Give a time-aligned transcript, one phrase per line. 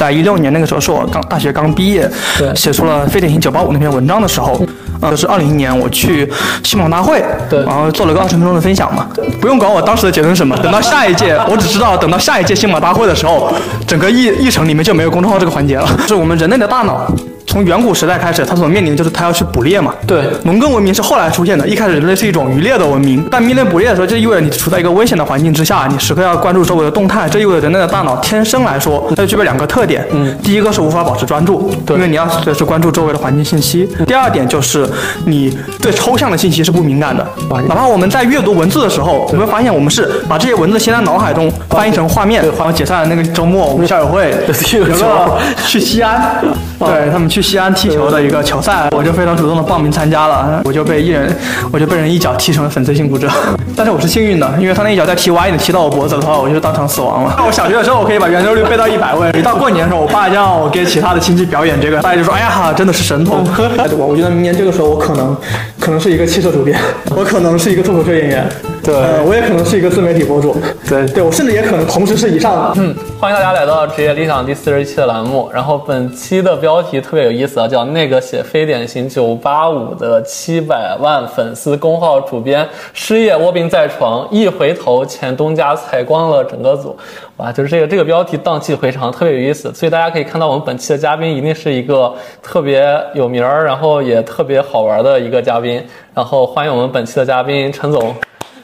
[0.00, 2.54] 在一六年那个时候是我刚大学刚毕业，对。
[2.54, 4.58] 写出了非典型九八五那篇文章的时候，
[5.02, 6.26] 呃，就是二零年我去
[6.64, 7.62] 新闻大会，对。
[7.64, 9.06] 然后做了个二十分钟的分享嘛，
[9.42, 13.52] 不用管我当时的结论是什么，等到下一届，我只知道等到下一届新闻大会的时候，
[13.86, 17.06] 整个议议程里面就没有公众号这个环节了，是我们人类的大脑。
[17.50, 19.92] 从远古时代开始，它所面临的就是它要去捕猎嘛。
[20.06, 30.06] 对农耕文明是后来出现的，一开始人类是一种渔猎的文明，但面对捕猎的时候，就意味着你处在一个危险的环境之下，你时刻要关注周围的动态，这意味着人类的大脑天生来说，它就具备两个特点。
[30.12, 33.88] 嗯，第一个是无法保持专注，对因为你要随时关注周围的环境信息。
[34.06, 34.88] 第二点就是
[35.26, 37.26] 你对抽象的信息是不敏感的，
[37.66, 46.40] 哪怕我们在阅读文字的时候，我们会发现我们是把这些文字先在脑海中翻译成画面，然后解散了那个周末，我们校友会有个去西安，
[46.78, 51.34] 对他们去西安踢球的一个球赛，我就非常主动的报名参加了，我就被一人，
[51.72, 53.28] 我就被人一脚踢成了粉碎性骨折，
[53.76, 57.36] 但是我是幸运的，因为他那一脚再踢歪一点踢到我脖子的话，我就当场死亡了。
[57.46, 63.84] 我小学的时候，我可以把圆周率背到一百位，一到过年的时候，我爸就让我给其他的亲戚表演这个，大家就说，哎呀，真的是神童，对吧？
[63.96, 65.36] 我觉得明年这个时候，我可能
[65.78, 66.78] 可能是一个汽车主编，
[67.16, 68.48] 我可能是一个脱口秀演员，
[68.82, 70.56] 对呃，我也可能是一个自媒体博主，
[70.88, 72.80] 对对我甚至也可能同时是以上的。
[72.80, 75.50] 嗯，欢迎大家来到职业理想第四十期的栏目。
[75.52, 86.96] 然后本期的标题特别有意思啊，叫“那个写非典型九八五的七百万粉丝公号主编失业卧病在床，一回头前东家采光了整个组”。
[87.36, 89.72] 哇，就是这个这个标题荡气回肠，特别有意思。
[89.74, 92.82] 所以大家可以看到，我们本期的嘉宾一定是一个特别
[93.14, 95.82] 有名儿，然后也特别好玩的一个嘉宾。
[96.14, 98.14] 然后欢迎我们本期的嘉宾陈总。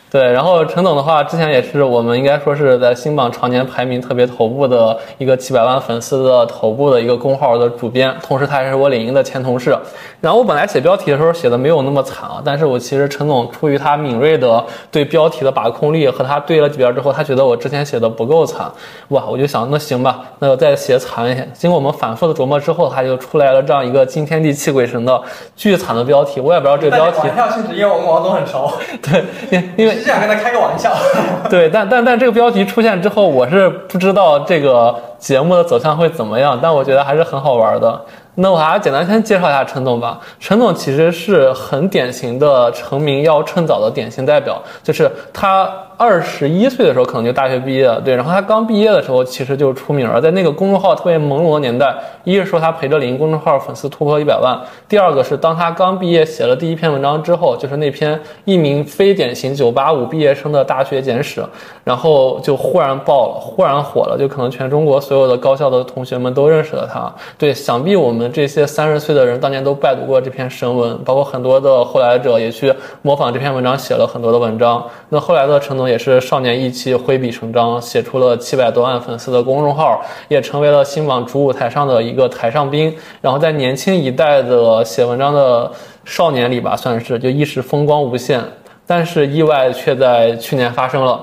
[0.09, 9.77] 对，然后陈总的话，之前也是我们应该说是在新榜常年排名特别头部的一个七百万粉丝的头部的一个公号的主编，同时他也是我领英的前同事。
[10.21, 18.71] 然后我本来写标题的时候写的没有那么惨啊，但是我其实陈总出于他敏锐的对标题的把控力和他对了几遍之后，他觉得我之前写的不够惨，
[19.09, 21.47] 哇，我就想那行吧，那我再写惨一些。
[21.53, 25.21] 经过我们反复的琢磨之后，他就出来了这样一个惊天地泣鬼神的
[25.57, 27.29] 巨惨的标题，我也不知道这个标题。
[27.37, 30.93] 笑性质，因为我跟王总很熟，对，因因为是想跟他开个玩笑。
[31.51, 38.01] 对，但但但这个标题出现之后，我是不知道这个节目的走向会怎么样，但我觉得还是很好玩的。
[38.37, 40.19] 那我还简单先介绍一下陈总吧。
[40.39, 61.43] 陈总其实是很典型的成名要趁早的典型代表，就是他二十一岁的时候可能就大学毕业了，对，然后他刚毕业的时候其实就出名了，在那个公众号特别朦胧的年代，一是说他陪着领英公众号粉丝突破一百万，第二个是当他刚毕业写了第一篇文章之后，就是那篇一名非典型九八五毕业生的大学简史，
[61.83, 67.11] 然后就忽然爆了，忽然火了，就可能全中国所有的高校的同学们都认识了他。
[67.39, 72.71] 对，想必我们这些三十岁的人当年都拜读过这篇神文，包括很多的后来者也去
[73.01, 74.85] 模仿这篇文章写了很多的文章。
[75.09, 82.97] 那后来的陈总也是少年意气，挥笔成章，写出了七百多万粉丝的公众号，也成为了新网主舞台上的一个台上宾。
[83.21, 85.71] 然后在年轻一代的写文章的
[86.05, 88.43] 少年里吧，算是就一时风光无限。
[88.87, 91.21] 但是意外却在去年发生了，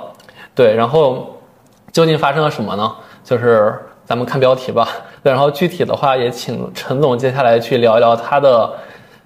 [0.53, 1.37] 对，然后
[1.91, 2.91] 究竟发生了什么呢？
[3.23, 3.73] 就是
[4.03, 4.89] 咱们看标题吧。
[5.23, 8.69] 对，然后具体的话也请陈总接下来去聊一聊他的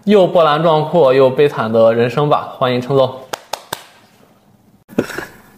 [0.03, 2.53] 又波澜壮阔又悲惨的人生吧。
[2.57, 3.26] 欢迎陈总。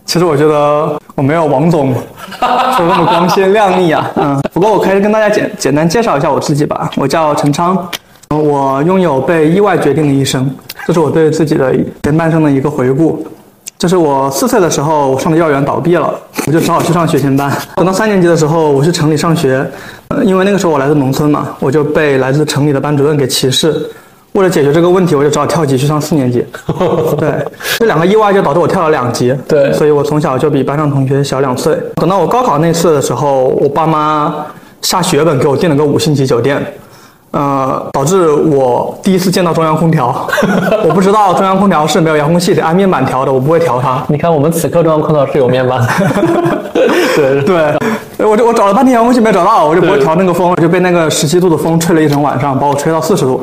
[0.10, 1.94] 其实我觉得我没有王总
[2.42, 6.90] 说那么光鲜亮丽啊，嗯，不过我可以跟大家简简单介绍一下我自己吧。
[6.98, 7.88] 我叫陈昌，
[8.30, 10.50] 我拥有被意外决定的一生，
[10.88, 11.72] 这是我对自己的
[12.02, 13.24] 前半生的一个回顾。
[13.78, 16.12] 这是我四岁的时候，我上的幼儿园倒闭了，
[16.48, 17.56] 我就只好去上学前班。
[17.76, 19.64] 等到三年级的时候，我去城里上学，
[20.08, 23.88] 呃，因为那个时候我来自农村嘛，我就被来自城里的班主任给歧视。
[24.34, 26.46] 为了解决这个问题，我就只好跳级去上四年级。
[27.18, 27.34] 对，
[27.80, 29.36] 这两个意外就导致我跳了两级。
[29.48, 31.78] 对所以我从小就比班上同学小两岁。
[31.96, 34.34] 等到我高考那次的时候，我爸妈
[34.82, 36.64] 下血本给我订了个五星级酒店。
[37.32, 40.28] 呃，导致我第一次见到中央空调，
[40.84, 44.04] 我不知道中央空调是没有遥控器的，按面板调的，我不会调它。
[44.08, 45.80] 你看，我们此刻中央空调是有面板。
[47.16, 47.78] 对 对，
[48.28, 53.42] 我就我找了半天遥控器没找到，我就不会调那个风，就被那个十七度的风吹了一整晚上，把我吹到四十度。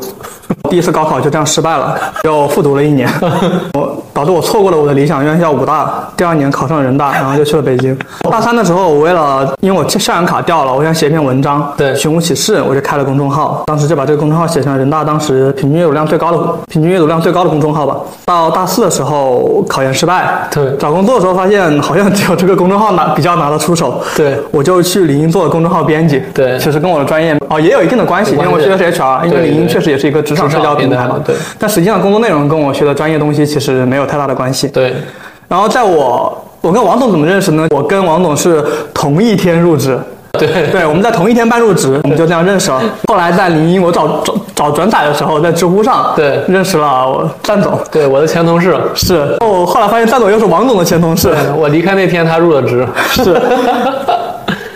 [0.69, 3.08] 第一次高考就这样失败了，又复读了一年，
[3.75, 5.92] 我导致我错过了我的理想院校武大。
[6.16, 7.94] 第二年考上了人大，然后就去了北京。
[8.30, 17.94] 大三的时候，我为了因为我校园卡掉了，我想写一篇文章，对寻无启事，我就开了公众号，当时就把这个公众号写成了人大当时平均阅读量最高的平均阅读量最高的公众号吧。
[18.24, 20.74] 到大四的时候，考研失败，对。
[20.78, 24.38] 找工作的时候发现好像只有这个公众号拿比较拿得出手，对。
[24.50, 26.58] 我就去领英做了公众号编辑，对。
[26.58, 31.34] 其实跟我的专业哦也有一定的关系，因为我学的是 HR，因为对对领英确实也是一个职场社交平台嘛，对。
[31.58, 34.69] 但实际上工作内容跟我学的专业东西其实没有太大的关系。
[34.69, 34.94] 对
[35.49, 37.69] 然后在我我跟王总怎么认识呢？
[37.70, 39.97] 我跟王总是同一天入职，
[40.32, 42.82] 对对，我们在同一天办入职，我们就这样认识了。
[43.06, 48.76] 后来在临沂我找找找转载的时候，在知乎上对认识了我战总，对，我的前同事。
[48.97, 49.37] 是。
[49.38, 52.85] 哦，后来发现战总又是王总的前同事，我离开那天他入了职。
[53.11, 53.32] 是。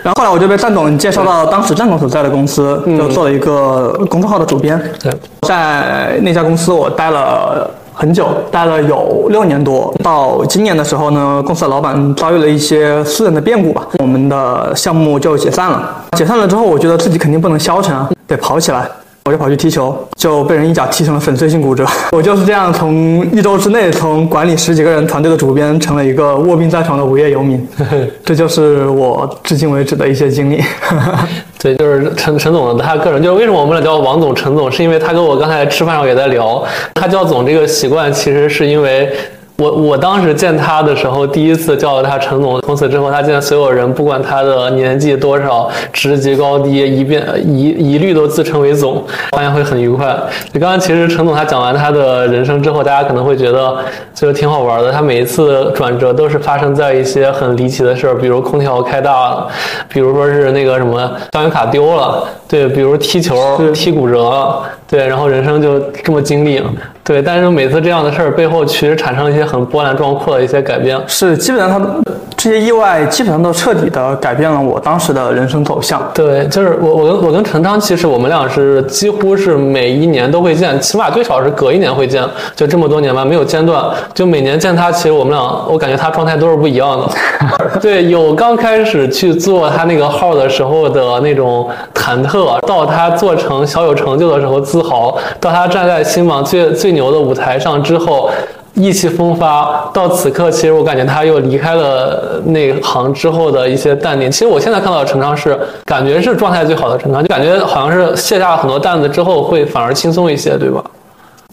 [0.03, 4.81] 然后后来我就被战总介绍到当时战总所在的公司，就做了一个公众号的主编。
[5.03, 5.11] 对，
[5.41, 7.69] 在那家公司我待了。
[8.01, 9.93] 很久，待了有六年多。
[10.03, 15.87] 到今年的时候呢，公司的老板遭遇了一些私人的变故吧，我们的项目就解散了。
[16.17, 18.89] 解散了之后，我觉得自己肯定不能消沉啊，得跑起来。
[19.25, 21.85] 我就跑去踢球，就被人一脚踢成了粉碎性骨折。
[22.11, 27.67] 我就是这样从一周之内从管理十几个人团队的主编，成了一个卧病在床的无业游民。
[28.25, 30.63] 这就是我至今为止的一些经历。
[31.61, 36.63] 对，就是陈陈总他个人，就是为什么我们俩叫王总、陈总，是因为他跟我刚才吃饭上也在聊，
[36.95, 39.11] 他叫总这个习惯，其实是因为。
[39.57, 42.59] 我我当时见他的时候，第一次叫了他陈总。
[42.61, 50.17] 从此之后，他见所有人，不管他的年纪多少、职级高低，一遍一一律都自称为总，发现会很愉快。
[50.51, 53.77] 就刚刚其实陈总他讲完他的人生之后，大家可能会觉得
[54.15, 54.91] 就是挺好玩的。
[54.91, 59.47] 他每一次转折都是发生在一些很离奇的事儿，比如空调开大了，
[59.87, 60.99] 比如说是那个什么
[61.33, 63.35] 校园卡丢了，对，比如踢球
[63.73, 66.63] 踢骨折了，对，然后人生就这么经历。
[67.03, 70.99] 对，但是每次这样的事儿背后，其实产生了一些很波澜壮阔的一些改变。
[71.07, 76.01] 是，基本上他这些意外，基本上都彻底的改变了我当时的人生走向。
[76.13, 83.85] 对，就是我，我跟我跟陈昌，其实我们俩是几乎是每一年都会见，起码最少是隔一年会见，就这么多年吧，没有间断。
[84.15, 87.09] 就每年见他，其实我们俩，我感觉他状态都是不一样的。
[87.79, 96.91] 对，有刚开始去做他那个号的时候的那种忐忑，到他做成小有成就的时候自豪，到他站在新网最最。
[96.91, 98.29] 牛的舞台上之后，
[98.73, 99.89] 意气风发。
[99.93, 104.31] 到此刻，其实我感觉他又离开了那行之后的一些淡定。
[104.31, 110.83] 其实我现在看到的陈昌是，感觉是状态最好的陈昌，就感觉好像是卸下了很多担子之后，会反而轻松一些，对吧？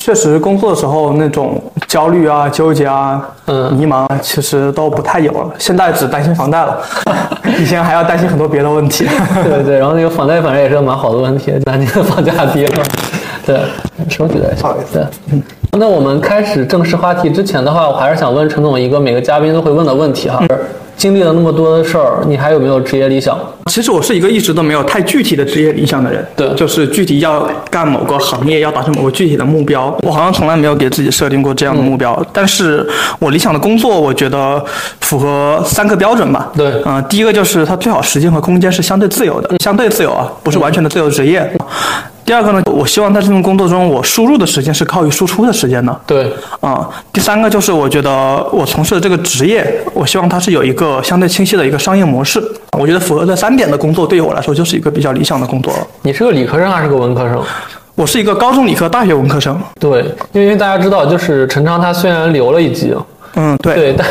[0.01, 5.51] 确实，工作的时候那种焦虑啊、纠结啊、嗯、迷茫，其实都不太有了。
[5.59, 6.81] 现在只担心房贷了，
[7.59, 9.09] 以前还要担心很多别的问题。
[9.43, 12.85] 对对对，然后那个房贷反正也是个蛮好的问题，南京的房价低了。
[13.45, 13.61] 对，
[14.09, 15.05] 手举在不好意思。
[15.33, 15.43] 嗯，
[15.73, 20.43] 那我们开始正式话题之前的话，我还是想问陈总一个每个嘉宾都会问的问题哈。
[20.97, 23.39] 经历了那么多的事儿，你还有没有职业理想？
[23.67, 26.27] 其实我是一个一直都没有太具体的职业理想的人。
[26.35, 32.21] 对，就是具体要干某个行业，要达成某个具体的目标，我好像从来没有给自己设定过这样的目标。
[32.33, 32.85] 但是
[33.21, 34.61] 我理想的工作，我觉得
[35.03, 36.51] 符合三个标准吧。
[36.57, 41.49] 对，嗯，第一个就是它最好时间和空间是相对自由的，相对自由啊，不是完全的自由职业。
[42.29, 45.99] 第二个呢，我希望在这份工作中，我输入的时间是高于输出的时间的。
[46.07, 46.31] 对，
[46.61, 48.11] 啊，第三个就是我觉得
[48.53, 52.39] 我从事的这个职业，我希望它是有一个相对清晰的一个商业模式。
[52.79, 55.87] 我觉得符合这三点的工作，对于我来说就是一个比较理想的工作了。
[56.03, 57.43] 你是个理科生还是个文科生？
[57.95, 59.59] 我是一个高中理科，大学文科生。
[59.81, 62.95] 对，因为大家知道，就是陈昌他虽然留了一级。
[63.35, 64.07] 嗯，对对，但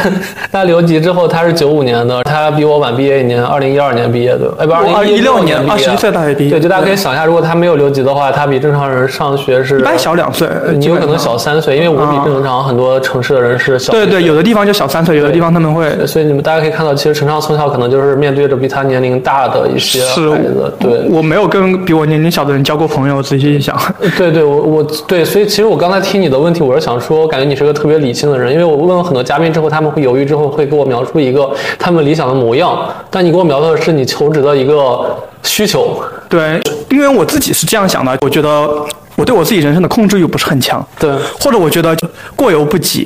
[0.52, 6.52] 他留级之后，他是九五年的，他比我晚毕业一年，二零一二年毕业的，哎不，二零一六年，二十一岁大学毕业。
[6.52, 13.92] 对，就大家可以想一下，如果他没有留级的话，他比正常人上学是一般小两岁，你有可能小三岁，因为我比正常很多城市的人是小。
[13.92, 16.06] 对对，有的地方就小三岁，有的地方他们会。
[16.06, 20.74] 所以你们大家可以看到，其实陈昌从小可能就是面对着比他年龄大的一些孩子。
[20.80, 23.78] 对，我没有跟比我年龄小的人交过朋友，仔细一想。
[24.18, 30.08] 对对，我我对，所以其实我刚才听你的问题，我是想说，我感觉你是个特别理性的人，因为我问了很多嘉宾之后，他们会。
[30.08, 36.02] 犹豫之后会给我描述一个他们理想的模样，但你给我描述的是你求职的一个需求。
[36.30, 38.70] 对，因为我自己是这样想的，我觉得
[39.18, 40.82] 我对我自己人生的控制欲不是很强。
[40.98, 41.94] 对，或者我觉得
[42.38, 43.06] 过犹不及。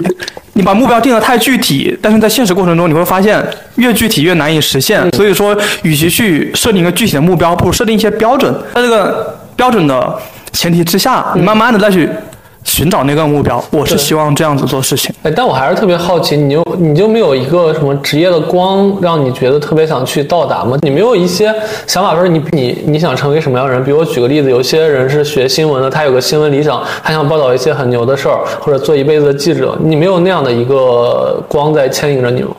[0.53, 3.43] 你把目标定得太具体，但是在现实过程中你会发现
[3.77, 5.09] 越具体越难以实现。
[5.15, 8.53] 所以说，与其去设定一个具体的目标，不如设定一些标准。
[8.75, 10.15] 在这个标准的
[10.53, 12.07] 前提之下，你慢慢的再去。
[12.63, 15.13] 寻找那个目标，我是希望这样子做事情。
[15.23, 20.77] 哎，但我还是特别好奇，你就你就没有一个什么职业的光，让你觉得特别想去到达吗？
[20.81, 21.53] 你没有一些
[21.85, 23.83] 想法，说你你你想成为什么样的人？
[23.83, 29.77] 比如我举个例子，有些人是学新闻的，他有个新闻理想，他想报道一些很牛的事儿，或者做一辈子的记者。
[29.83, 32.55] 你没有那样的一个光在牵引着你吗？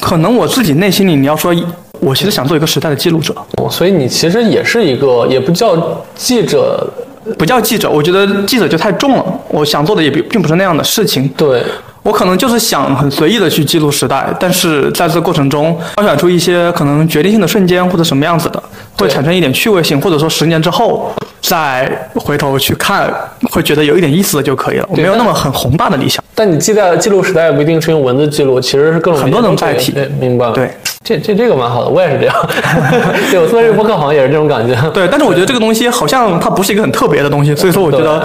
[0.00, 1.54] 可能我自己内心里，你要说，
[2.00, 3.34] 我其实想做一个时代的记录者。
[3.70, 5.76] 所以你其实也是一个，也不叫
[6.14, 6.88] 记者。
[7.38, 9.24] 不叫记者，我觉得记者就太重了。
[9.48, 11.28] 我想做的也并并不是那样的事情。
[11.36, 11.62] 对，
[12.02, 18.62] 我可能就是想很随意的去记录时代，但是在这过程中挑选出一些可能决定性的瞬间或者什么样子的，
[18.98, 23.12] 会产生一点趣味性，或者说十年之后再回头去看，
[23.50, 24.86] 会觉得有一点意思的就可以了。
[24.88, 26.22] 我没有那么很宏大的理想。
[26.34, 29.92] 但你记在记录时代不一定是用文字记录，其实是各种很多能代替。
[30.20, 30.52] 明白了。
[30.52, 30.70] 对。
[31.06, 32.34] 这这这个蛮好的，我也是这样。
[33.30, 34.74] 对我做这个播客好像也是这种感觉。
[34.90, 38.20] 对，但是我觉得这个东西好像它不是一个很特别的东西，所以说我觉得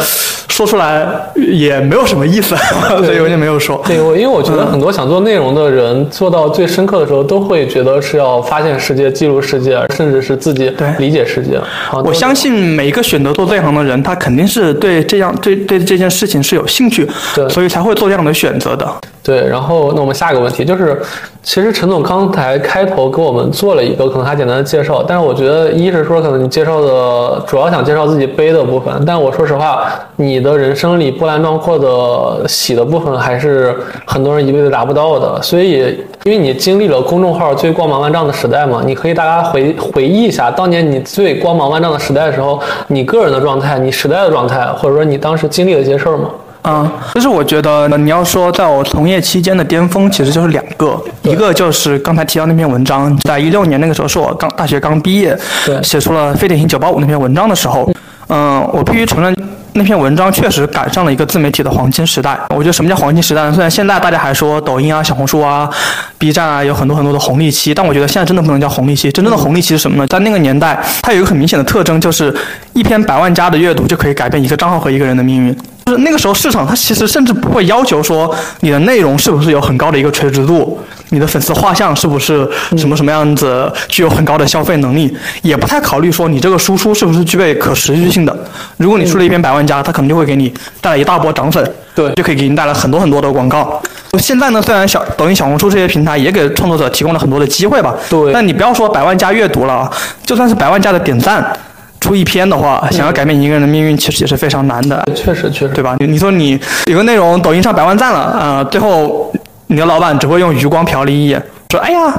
[0.50, 2.56] 说出来也没有什么意思，
[3.06, 3.80] 所以我就没有说。
[3.86, 11.60] 对，我因为我觉得很多想做内容的人做到最深刻的时候，都会觉得是要发现世界、记录世界，甚至是自己对理解世界。
[12.04, 18.88] 我相信每一个选择做这一行的人，他肯定是对这样对对这件事情是有兴趣，对所以才会做这样的选择的。
[19.24, 21.00] 对，然后那我们下一个问题就是，
[21.44, 35.80] 其实陈总刚才开头给我们做了一个可能他简单的介绍，但是我觉得一是说可能你介绍的主要想介绍自己悲的部分，但我说实话，你的人生里波澜壮阔的喜的部分还是很多人一辈子达不到的，所以
[36.26, 46.30] 因为你经历了公众号最光芒万丈的时代嘛，你可以大家回回忆一下当年你最光芒万丈的时代的时候，你个人的状态，你时代的状态，或者说你当时经历了一些事儿吗？
[46.63, 57.91] 嗯，就是我觉得你要说在我从业期间的巅峰，其实就是两个，一个就是刚才提到那篇文章，在一六年那个时候是我刚大学刚毕业，对写出了非典型九八五那篇文章的时候，
[58.27, 59.36] 嗯，我必须承认。
[59.74, 62.38] 那篇文章确实赶上了一个自媒体的黄金时代。
[62.50, 63.53] 我觉得什么叫黄金时代呢？
[63.53, 65.70] 虽然现在大家还说抖音啊、小红书啊、
[66.18, 69.10] B 站啊有很多很多的红利期，但我觉得现在真的不能叫红利期。
[69.10, 70.06] 真正的红利期是什么呢？
[70.08, 72.36] 在那个年代，它有一个很明显的特征，就是
[72.74, 75.58] 一篇百万加的阅读就可以改变一个账号和一个人的命运。
[75.86, 82.48] 就是那个时候市场它其实甚至不会要求说你的内容是不是有很高的一个垂直度，你的粉丝画像是不是
[82.78, 88.38] 什么什么样子，具有很高的消费能力，也不太考虑说你这个输出是不是具备可持续性的。
[88.78, 93.82] 如果你出了一篇百万加，它可能就会给你带来一大波涨粉，对就可以给你带来很多很多的广告。
[94.20, 99.92] 现在呢，虽然小抖音、小红书这些平台也给创作者提供了很多的机会吧，对但你不要说百万加阅读了啊，
[100.26, 101.58] 就算是百万加的点赞。
[102.01, 105.01] 出一篇的话，想要改变一个人的命运，其实也是非常难的。
[105.15, 105.96] 确实，确实，对吧？
[106.00, 109.31] 你你说你有个内容抖音上百万赞了，啊，最后
[109.67, 112.12] 你的老板只会用余光瞟你一眼，说：“哎呀，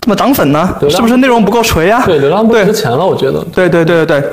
[0.00, 0.72] 怎么涨粉呢？
[0.88, 3.44] 是不是内容不够锤啊？”对，流量不对值钱了，我觉得。
[3.52, 4.30] 对对对对对。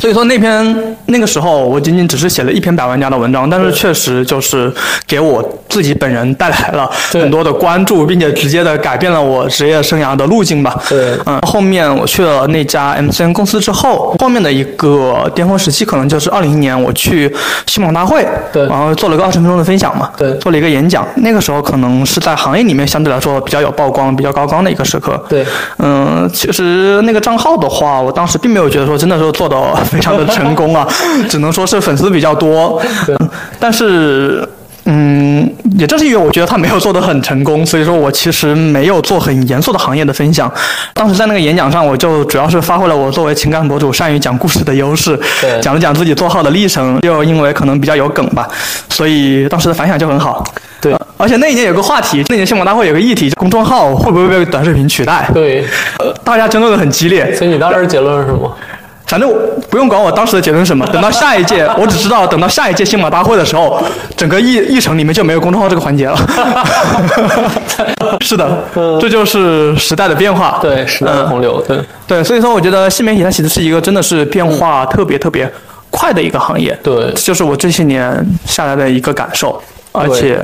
[0.00, 4.72] 所以说那篇那个时候，我仅仅只是写了一篇百万加的文章，但是确实就是
[5.06, 10.80] 给我自己本人带来了很多的关注，并且直接的改变了我职业生涯的路径吧。
[10.88, 11.10] 对。
[11.26, 17.30] 嗯，后面我去了那家 MCN 公司之后，后面的一个巅峰时期可能就是二零年我去
[17.66, 18.66] 新网大会，对。
[18.68, 20.32] 然后做了个二十分钟的分享嘛，对。
[20.38, 25.22] 做了一个演讲，那个时候可能是在行业里面相对来说比较有曝光、比较高光的一个时刻。
[25.28, 25.44] 对，
[25.78, 29.56] 嗯，其实那个账号的话，我当时并没有觉得说真的说做的
[29.90, 30.86] 非常的成功啊，
[31.28, 32.80] 只能说是粉丝比较多。
[33.58, 34.48] 但是。
[34.86, 40.50] 嗯，也正是因为我觉得他没有做得很成功，所以说我其实没有做很严肃的行业的分享。
[40.94, 45.20] 当时在那个演讲上，我就主要是发挥了我作为情感博主善于讲故事的优势，
[45.60, 48.48] 讲了讲自己做号的历程，又因为可能比较有梗吧，
[48.88, 50.42] 所以当时的反响就很好。
[50.80, 55.30] 对呃而且那一年有个话题，那年新闻大会有个议题，公众号会不会被短视频取代？
[55.34, 55.62] 对，
[55.98, 57.30] 呃，大家争论的很激烈。
[57.34, 58.50] 所以你当时结论是什么？
[59.10, 59.36] 反正我
[59.68, 63.82] 不用管我当时的结论是什么，等到下一届， 我只知道等到下一届新马大会的时候，
[64.16, 66.16] 整个议议程里面就没有公众号这个环节了。
[68.24, 68.62] 是的，
[69.00, 70.60] 这就是时代的变化。
[70.62, 71.60] 对，时代的洪流。
[71.66, 75.50] 对，对，所以说我觉得新媒体它其实是一个真的是变化特别特别
[75.90, 76.78] 快的一个行业。
[76.80, 80.40] 对就是我这些年下来的一个感受，而且，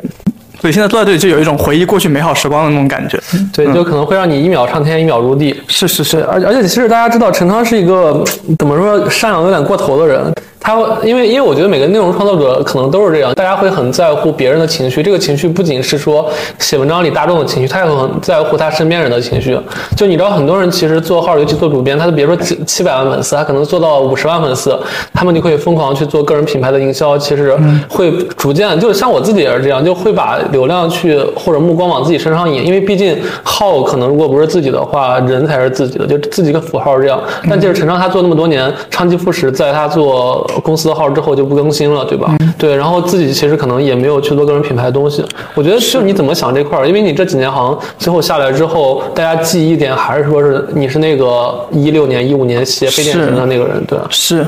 [0.67, 3.17] 所以现在坐在这里就有一种回忆过去美好时光的那种感觉。
[3.53, 5.55] 对，就可能会让你一秒上天，一秒入地。
[5.69, 10.21] 是是是，而而且其实大家知道，陈康是一个嗯怎么说善良有点过头的人。
[10.67, 15.01] 他因为因为我觉得每个内容创作者可能都是这样，大家会很在乎别人的情绪。
[15.01, 19.57] 这个情绪不仅是说写文章里大众的情绪，他也会很在乎他身边人的情绪。
[19.97, 24.77] 就你知道，很多人其实做号，尤其做主编，他别说七七百万粉丝，他可能做到五十万粉丝，
[25.15, 27.17] 他们就可以疯狂去做个人品牌的营销。
[27.17, 27.57] 其实
[27.89, 37.21] 会逐渐，就是像我自己也是这样，就会把流量去或者目光往自己身上引，因为毕竟号可能如果不是自己的话，人才是自己的，就自己个符号这样。
[37.49, 42.37] 但就是陈昌他做那么多年，长期复食，在他做公司的号之后就不更新了，对吧？
[42.59, 45.25] 对，然后自己其实可能也没有去做个人品牌的东西。
[45.55, 53.99] 我觉得就你怎么想这块儿，因为你这几年好像最后下来之后，大家记忆点还是说是你是那个一六年、一五年写非典型的那个人，对。
[54.11, 54.47] 是。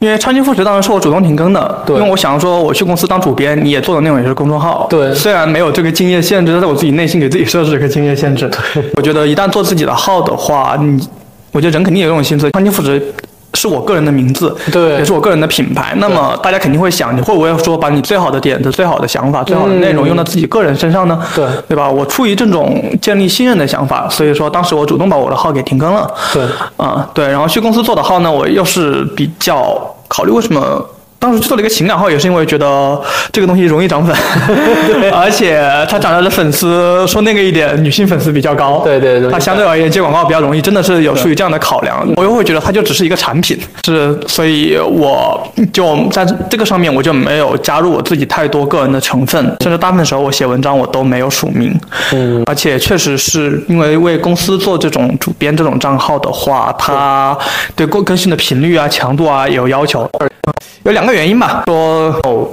[0.00, 8.50] 因为超级副职当时是我主动停更的，对因为我想说我去公司当主编，你也做的内容也是公众号，对虽然没有这个敬业限制，但是我自己内心给自己设置了一个敬业限制。
[8.72, 11.06] 对我觉得一旦做自己的号的话，你，
[11.52, 13.12] 我觉得人肯定有这种心思，超级副职
[13.54, 15.94] 是我个人的名字，对也是我个人的品牌。
[15.96, 21.18] 那么大家肯定会想，你会不会说把你最好的点子、最好的想法、最好的内容用到自己个人身上呢？
[21.20, 21.88] 嗯对对吧？
[21.90, 26.10] 我出于这种建立信任的想法，所以说当时我主动把我的号给停更了。
[26.32, 26.44] 对
[26.76, 29.78] 啊、对，然后去公司做的号呢，我又是比较
[30.08, 30.84] 考虑为什么
[31.20, 32.98] 当时做了一个情感号，也是因为觉得
[33.30, 34.16] 这个东西容易涨粉，
[35.12, 42.02] 而且他涨来的粉丝说那个一点，女性粉丝比较高，对对对它相对而言接广告比较容易，真的是有出于这样的考量。
[42.16, 51.78] 我又会觉得它就只是一个产品，是，所以我就在这个上面我就没有加入我自己太多个人的成分，甚至大部分时候我写文章我都没有署名，
[52.14, 57.36] 嗯，而且确实是因为为公司做这种主编这种账号的话，它
[57.76, 60.08] 对更更新的频率啊、强度啊有要求。
[60.84, 62.48] 有两个原因吧，说哦，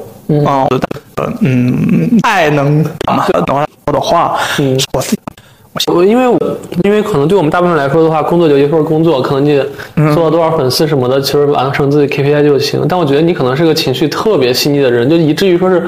[0.46, 0.68] 啊、
[1.16, 4.78] 呃，嗯，太能嘛，然后说的话，嗯。
[4.94, 5.20] 我自己
[5.94, 6.38] 我因为我
[6.84, 9.62] 因为可能对我们大部分人来说的话，工作就一份工作，可能你
[10.14, 12.84] 做了多少粉丝什么的，其实完成自己 KPI 就行。
[12.88, 15.84] 但我觉得你可能是个情绪特别细腻的人，就以至于说是，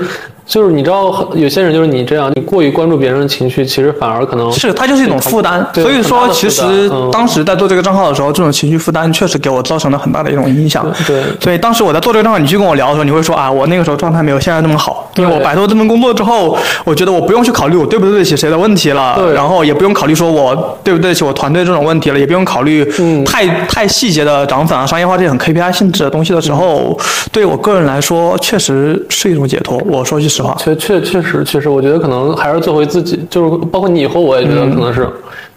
[0.45, 5.65] 就是你知道有些人就是你这样，你过于关注别人的情绪，其实反而可能是它就是一种负担。
[5.73, 10.85] 所以说，其实当时在做这个账号的时候，这种情绪负担确实给我造成了很大的一种影响。
[11.07, 26.99] 对所以当时我在做这个账号，你去跟我聊的时候，你会说啊，我那个时候状态没有现在那么好，因为我摆脱这份工作之后，我觉得我不用去考虑我对不对得起谁的问题了，对然后也不用考虑说我对不对得起我团队这种问题了，也不用考虑嗯太太细节的涨粉啊、商业化这些很 KPI 性质的东西的时候，
[27.31, 29.77] 对我个人来说确实是一种解脱。
[29.85, 35.07] 我说句实话，确确确实确实，我觉得可能还是做回自己，就是包括你以后，我也觉得可能是。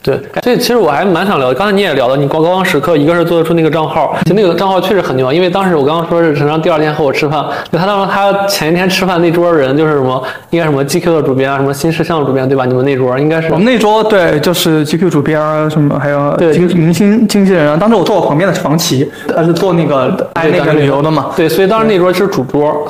[0.03, 12.65] 对，所以其实我还蛮想聊，刚才你也聊了，你高光时刻，一个是做得出那个账号，就那个账号确实很牛，因为当时我刚刚说是陈章第二天和我吃饭，就他当时他前一天吃饭那桌人就是什么，应该什么 GQ 的主编啊，什么新事项的主编对吧？
[12.65, 17.77] 你们那桌应该是我们那桌对，就是 GQ 主编啊，什么还有对明星经纪人啊。
[17.79, 21.31] 当时我坐我旁边的是房琪，他是做那个爱那个旅游的嘛。
[21.37, 22.89] 对，所以当时那桌是主桌，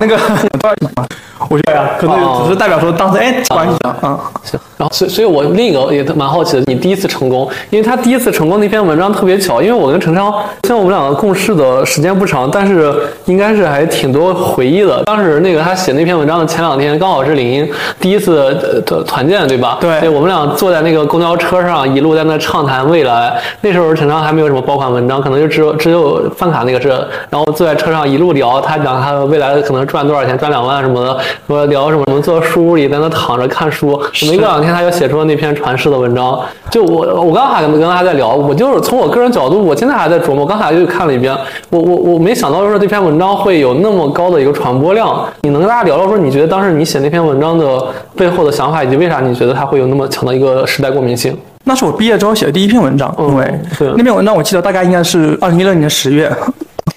[0.00, 0.18] 那个，
[1.48, 4.20] 我觉得呀，可能哦只是代表说当时哎关系啊啊。
[4.42, 10.30] 行，然后所以所以我另一个也蛮好奇的，你第一次成功，因为他第一次成功那篇文章特别巧，因为我跟陈超
[10.64, 12.94] 虽然我们两个共事的时间不长，但是
[13.24, 15.02] 应该是还挺多回忆的。
[15.04, 17.68] 当时那个他写那篇文章的前两天，刚好是领英
[18.00, 19.78] 第一次呃团团建，对吧？
[19.80, 23.38] 对我们俩坐在那个公交车上，一路在那畅谈未来。
[23.60, 26.88] 那时候陈超还没有什么爆款文章，可能就只有只有饭卡那个事，
[27.28, 36.40] 然后坐在车上一路聊，他讲他未来可能赚多少钱，赚两万什么的，说聊什么我们坐书屋里在那躺着看书，没过两天他就写出了那篇传世的文章。
[36.70, 41.36] 就我我刚才跟他在聊，我就是从我个人角度，我现在还在琢磨，我刚才就看了一遍，
[41.70, 45.24] 我我我没想到说这篇文章会有那么高的一个传播量。
[45.42, 51.36] 你能跟大家聊聊说，你觉得当时你写那篇文章的背后的想法，以及为啥你觉得它会有那么强的一个时代共鸣性？
[51.64, 56.32] 那是我毕业之后写的第一篇文章，因为对那篇文章我记得大概应该是二零一六年十月，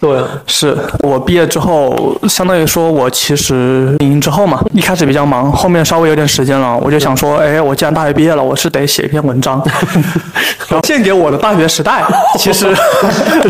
[0.03, 9.63] 对，是我毕业之后，相当于说我其实领英之后嘛，一开始比较忙，后面稍微有点时间了，我就想说，哎，我既然大学毕业了，我是得写一篇文章，
[10.67, 12.03] 然后献给我的大学时代。
[12.37, 12.67] 其实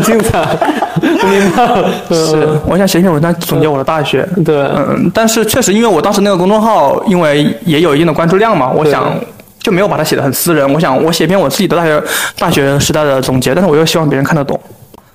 [0.04, 0.46] 精彩，
[1.02, 1.90] 明白了。
[2.08, 4.24] 是我想写一篇文章总结我的大学。
[4.44, 9.12] 对，嗯，但是确实，因为我当时那个公众号，因为也有一定的关注量嘛，我想
[9.58, 10.72] 就没有把它写得很私人。
[10.72, 12.02] 我想我写一篇我自己的大学
[12.38, 14.60] 大学时代的总结，但是我又希望别人看得懂，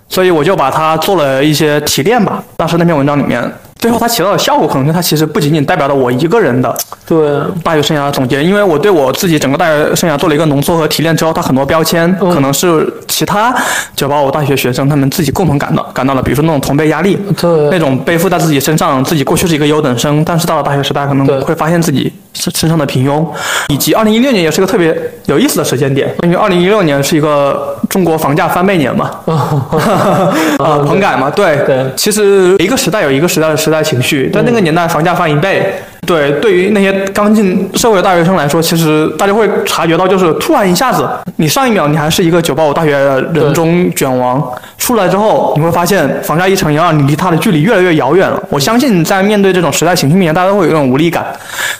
[0.10, 2.43] 所以我就把它做了一些提炼吧。
[2.58, 3.41] 当时那篇文章里面，
[3.78, 6.76] 最后它起到的效果，可能它其实不仅仅代表了我一个人的
[7.08, 13.56] 对，大学生涯的总结，因为我对我自己整个大学生涯做了一个浓缩和提炼之后，它很多标签可能是其他
[13.95, 17.69] 九八五大学学生他们自己共同感到感到了，比如说那种同辈压力，对。
[17.69, 23.25] 那种背负在自己身上，自己过去是一个优等生，但是到了大学时代可能会发现自己身身上的平庸，
[23.69, 29.11] 以及二零一六年也是个特别有意思的时间点，因为二零一六年是一个中国房价翻倍年嘛，
[30.57, 35.73] 啊，棚改嘛，对对其实一个时代有一个时代的时代情绪，在那个年代房价翻一倍。
[36.10, 44.43] 对，对于那些刚进社会的大学生来说，其实大家会察觉到，就是突然一下子，你上一秒你还是一个九八五大学的人中卷王，
[44.80, 48.41] 出来之后，你会发现房价一乘以二，你离他的距离越来越遥远了。
[48.50, 51.24] 我相信在面对这种时代情绪面前，大家都会有一种无力感。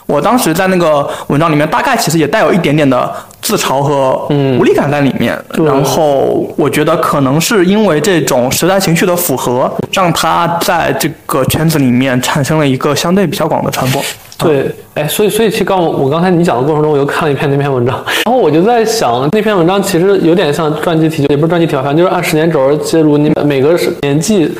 [0.06, 3.12] 我当时在那个文章里面，大概其实也带有一点点的
[3.42, 4.15] 自嘲和
[4.60, 5.36] 无力感在里面。
[5.58, 14.00] 然后我觉得可能是因为这种时代情绪的符合，让他在这个圈子里面产生了一个相对比较广的传播。
[14.39, 24.52] 对，哎，所以所以其实刚我我刚才你讲的过程中，我又看了一篇那篇文章， 然后我就在想，那篇文章其实有点像传记体，也不是传记体吧，反正就是按时间轴记录你每个年纪。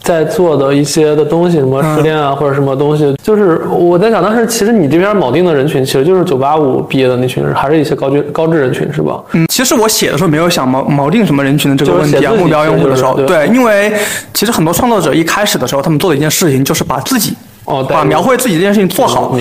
[0.00, 9.20] 在做的一些的东西，什么失恋啊，或者什么东西，就是我在想，当时其实你这边铆定的人群，其实就是九八五毕业的那群人，还是一些高知高知人群，是吧？
[9.32, 13.92] 嗯，其实我写的时候没有想锚锚定什么人群的这个问题目标用户的时候，对，因为
[14.32, 17.36] 其实很多创作者一开始的时候，他们做的一件事情就是把自己。
[17.68, 19.36] 哦，把描绘自己这件事情做好。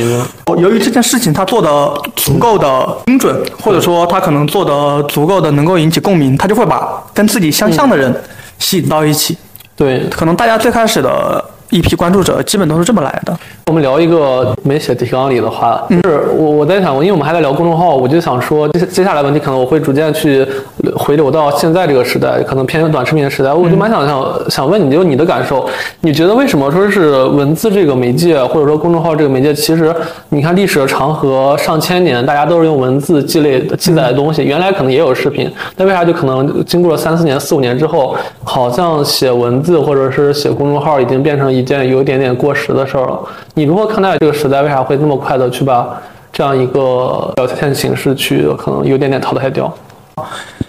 [0.58, 8.14] 由于这件事情他做的足够的精准，或者说他可能做的足够的能够引起共鸣，他就会把跟自己相像的人
[8.60, 9.38] 吸引到一起。
[9.76, 13.38] 对，可能大家最开始的一批关注者基本都是这么来的。
[13.68, 20.48] 我们聊一个没写提纲里的话，就是我我在想，因为我们还在聊公众号，我就想说，接接下来问题可能我会逐渐去
[20.96, 25.68] 回流到现在这个时代，可能偏短视频的时代，我就蛮想想想问你，就你的感受，
[26.00, 29.94] 你觉得为什么说是文字这个媒介，或者说公众号这个媒介，其实
[30.30, 43.20] 你看历史的长河上千年，大家都是用文字积累记载的东西，原来可能也有视频，但为啥就可能经过了三四年、四五年之后，好像写文字或者是写公众号已经变成一件有一点点过时的事儿了？
[43.58, 44.62] 你如何看待这个时代？
[44.62, 46.00] 为啥会那么快的去把
[46.32, 49.74] 这样一个表现形式去可能有点点淘汰掉？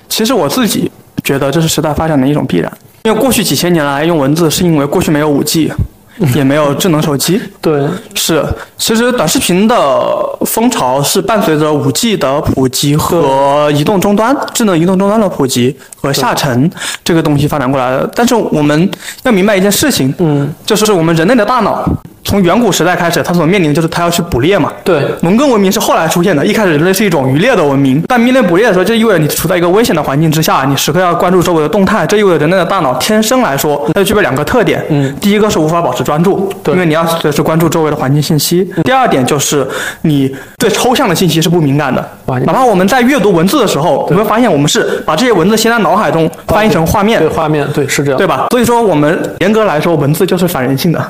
[0.08, 0.90] 其实我自己
[1.22, 2.72] 觉得这是时代发展的一种必然，
[3.02, 5.70] 因为过去几千年来用文字是因为过去没有五 G，
[6.34, 7.38] 也没有智能手机。
[7.60, 8.42] 对，是，
[8.78, 9.76] 其实短视频的
[10.46, 16.70] 风潮是伴随着五 G 的普及和移动终端、智能移动终端的普及和下沉
[17.04, 18.10] 这个东西发展过来的。
[18.14, 18.90] 但是我们
[19.24, 21.86] 要明白一件事情，嗯，就是我们人类的大脑。
[22.28, 24.70] 从远古时代开始，它所面临的就是它要去捕猎嘛。
[24.84, 28.02] 对，农耕文明是后来出现的，一开始人类是一种渔猎的文明。
[28.06, 32.06] 但面对捕猎的时候，就意味着你处在一个危险的环境之下，你时刻要关注周围的动态。
[32.06, 34.84] 这意味着人类的大脑天生来说，它就具备两个特点。
[34.90, 38.70] 嗯，第一个是无法保持专注，对因为你要随时关注周围的环境信息。
[38.84, 39.66] 第二点就是
[40.02, 48.18] 你对抽象的信息是不敏感的，哪怕我们在阅读文字的时候，我们会发现我们是把这些文字先在脑海中翻译成画面对，画面，对，是这样。
[48.18, 48.48] 对吧？
[48.50, 51.02] 所以说，我们严格来说，文字就是反人性的。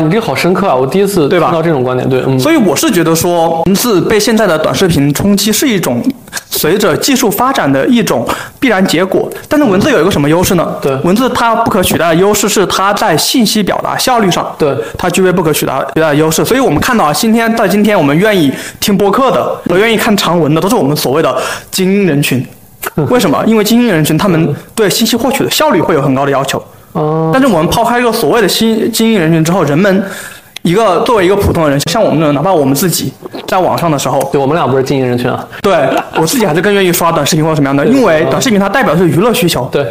[0.00, 0.74] 你这个好深刻啊！
[0.74, 6.02] 我第一次对吧听到这种观点，对，嗯，所以我是觉得说，文字被现在的短视频冲击是一种
[6.50, 8.26] 随着技术发展的一种
[8.58, 9.30] 必然结果。
[9.48, 10.76] 但是文字有一个什么优势呢？
[10.80, 16.44] 对文字它不可取代的优势是它在信息表达效率上，对它具备不可取代取代的优势。
[16.44, 21.36] 所以我们看到啊，今天到今天我们愿意听播客的和愿意看长文的，都是我们所谓的
[21.70, 22.44] 精英人群。
[23.10, 23.44] 为什么？
[23.46, 26.62] 因为精英人群他们对信息获取的效率会有很高的要求。
[26.92, 30.02] 哦，但是我们抛开一个所谓的新精英人群之后，人们
[30.62, 33.12] 一个作为一个普通的人，像我们这种，哪怕我们自己
[33.46, 39.86] 在网上的时候，对我们俩不是精英人群啊，对我自己还是更愿意刷短视频或者什么样的，因为短视频它代表的是娱乐需求，对，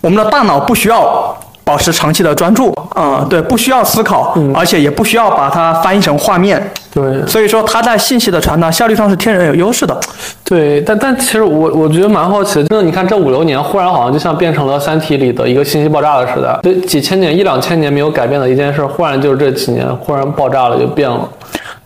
[0.00, 9.98] 我们的大脑不需要保持长期的专注，啊、对，不需要思考，而且也不需要把它翻译成画面，对，所以说它在信息的传达效率上是天然有优势的。
[10.44, 21.26] 对，但但其实我我觉得蛮好奇的，真的，你看这五六年，忽然好像就像变成了《三体》里的一个信息爆炸的时代，这，几千年一两千年没有改变的一件事，忽然就是这几年忽然爆炸了，就变了。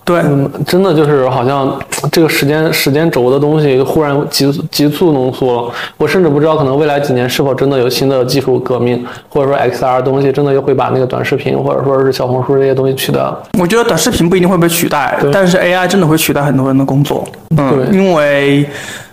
[0.09, 1.79] 对，嗯，真的就是好像
[2.11, 5.73] 这个时间时间轴的东西忽然急速急速浓缩了。
[5.99, 13.38] 我甚至不知道，可能未来几年是否真的有新的技术革命，或者说 XR 东西真的又会把那个短视频或者说是小红书这些东西取代了。
[13.59, 17.23] 我觉得短视频不一定会被取代，但是 AI 真的会取代很多人的工作。
[17.57, 18.66] 嗯，对因为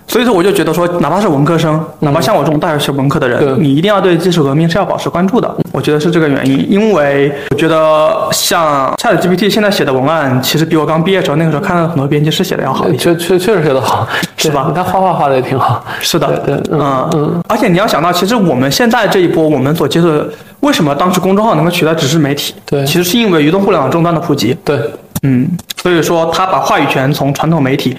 [0.07, 5.53] 所以说我就觉得说，哪怕是文科生，哪怕像我这种大学学文科的对人，你一定要对技术革命是要保持关注的。
[5.71, 12.97] 我觉得是这个原因，因为我觉得像 ChatGPT 现在写的文案，其实比我刚毕业的时候那个时候看到很多编辑师写的要好一些。
[12.97, 15.83] 确确确实写得好， 是吧对他画画画的也挺好。
[15.99, 20.29] 是的，对对嗯嗯嗯，而且你要想到，其实我们现在这一波我们所接触的，
[20.61, 22.53] 为什么当时公众号能够取代纸质媒体？
[22.65, 24.55] 对其实是因为移动互联网终端的普及。
[24.63, 24.79] 对，
[25.23, 25.49] 嗯，
[25.81, 27.97] 所以说他把话语权从传统媒体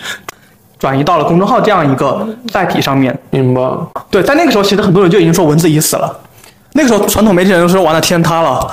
[0.78, 3.16] 转移到了公众号这样一个载体上面。
[3.30, 3.60] 明白。
[4.10, 6.20] 对，在那个时候，其实很多人就已经说文字已死了。
[6.72, 8.70] 那个时候，传统媒体人都说完了，天塌了，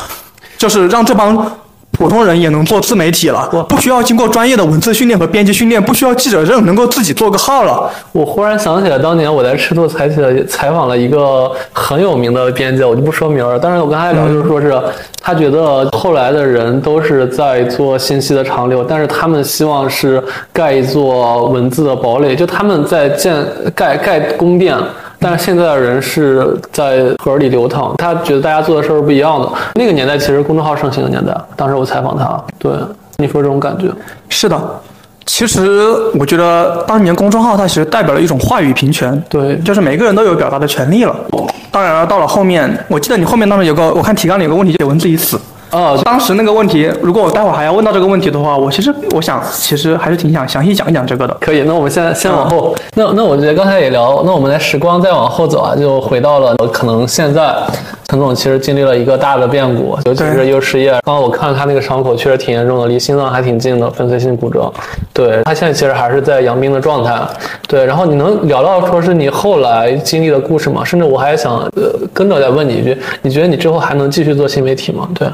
[0.58, 1.50] 就是让这帮
[1.94, 7.90] 普通人也能做自媒体了，不需要经过专业的文字训练和编辑训练，不需要记者证，能够自己做个号了。
[8.12, 13.60] 我忽然想起来，当年我在赤兔采写了采访了一个很有名的编辑，我就不说名儿了。
[13.62, 14.76] 但是我跟他聊，就是说是
[15.22, 23.34] 他觉得后来的人都是在做信息的长流，但是他们希望是盖一座文字的堡垒，就他们在建
[23.74, 24.76] 盖盖宫殿。
[25.24, 29.50] 但是现在的人是在河里流淌，他觉得大家做的事儿是不一样的。
[29.76, 32.74] 那个年代其实公众号盛行的年代，当时我采访他，对
[33.16, 33.88] 你说这种感觉，
[34.28, 34.60] 是的，
[35.26, 41.16] 其实我觉得当年公众号它其实代表了一种话语平权，对就是每个人都有表达的权利了。
[41.72, 45.40] 当然了，到了后面，我记得你后面当时有个，我看提纲里有个问题，写文字已死。
[45.74, 51.36] 哦，当时那个问题，如果我待会儿还要问到这个问题的话，我其实我想，其实还是挺想详细讲一讲这个的。
[51.42, 52.76] 可以，那我们现在先往后。
[52.96, 57.52] 那那我觉得刚才也聊，那我们来时光再往后走啊，就回到了可能现在，
[58.08, 60.92] 陈总其实经历了一个大的变故，尤其是又失业。
[61.04, 64.72] 刚刚我看他那个伤口确实挺严重的，离心脏还挺近的，粉碎性骨折。
[65.12, 67.20] 对他现在其实还是在养病的状态。
[67.68, 70.86] 对，然后你能聊到说是你后来经历的故事吗？
[70.86, 75.10] 甚至我还想呃跟着再问你一句，你觉得你之后还能继续做新媒体吗？
[75.16, 75.28] 对。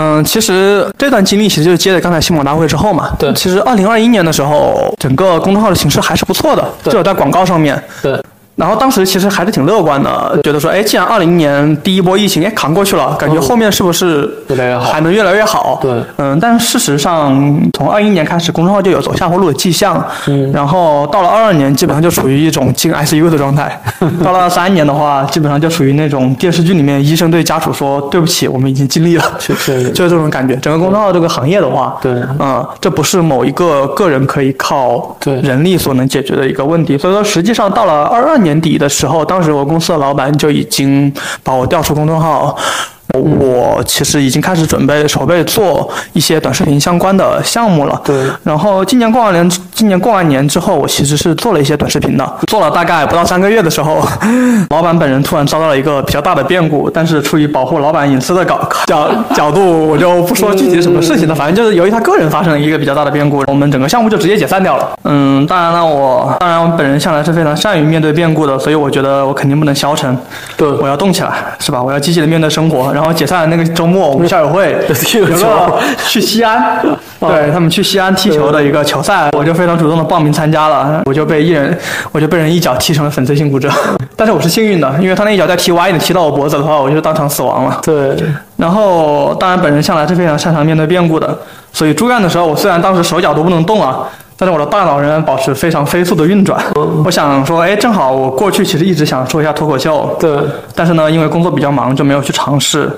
[0.00, 3.10] 嗯，其实这段经历其实就是接着刚才新闻大会之后嘛。
[3.18, 7.82] 对其实二零二一年的时候，整个公众号的形势还是不错的，对至少在广告上面。
[8.00, 8.12] 对，
[8.58, 14.28] 然后当时其实还是挺乐观的，觉得说，哎，既然二零年第一波疫情哎扛过去了，感觉后面是不是
[14.82, 15.78] 还能越来越好？
[15.80, 16.02] 对。
[16.16, 17.32] 嗯，但事实上，
[17.72, 23.80] 从二一年开始，公众号就有走下坡路的迹象，嗯，然后到了二二年，基本上就处于一种进 ICU 的状态，
[24.24, 29.90] 到了三年的话，基本上就属于那种电视剧里面医生对家属说，对不起，我们已经尽力了，是是。
[29.92, 30.56] 就是这种感觉。
[30.56, 32.12] 整个公众号这个行业的话，对。
[32.38, 35.40] 嗯，这不是某一个个人可以靠对。
[35.42, 36.98] 人力所能解决的一个问题。
[36.98, 42.56] 所以说，实际上到了二二年年底的时候，当时我公司的老板就已经把我调出公众号。
[43.14, 48.00] 我其实已经开始准备筹备做一些短视频相关的项目了。
[48.04, 54.06] 对然后今年过完年，今年过完年之后，我其实是做了一些短视频的，做了大概不到三个月的时候，
[54.70, 61.34] 老板本人突然遭到了一个比较大的变故，但是出于保护老板隐私的角角角度，我就不说具体什么事情了。
[61.34, 64.90] 反正就是由于他个人发生了一个比较大的变故，我们整个项目就直接解散掉了。
[65.04, 70.14] 嗯，当然了，我当然我本人向来是非常善于面对变故的，所以我觉得我肯定不能消沉，
[70.56, 71.82] 对我要动起来，是吧？
[71.82, 72.92] 我要积极的面对生活。
[72.98, 76.80] 然后解散的那个周末，我们校友会有个去西安，
[77.20, 81.78] 对他们去西安踢球的一个球赛，我就非常主动的报名参加了，我就被一人，
[82.10, 83.70] 我就被人一脚踢成了粉碎性骨折。
[84.16, 87.80] 但是我是幸运的，因为他那一脚再踢歪一点踢到我脖子的话，我就当场死亡了。
[87.84, 88.16] 对
[88.56, 91.38] 然后，当然本人向来是非常擅长面对变故的，
[91.72, 94.00] 所以住院的时候，我虽然当时手脚都不能动啊，
[94.40, 96.62] 但是我的大脑仍然保持非常飞速的运转。
[97.04, 100.38] 我想说，哎，正好我过去其实一直想说一下脱口秀，对
[100.76, 102.88] 但是呢，因为工作比较忙，就没有去尝试。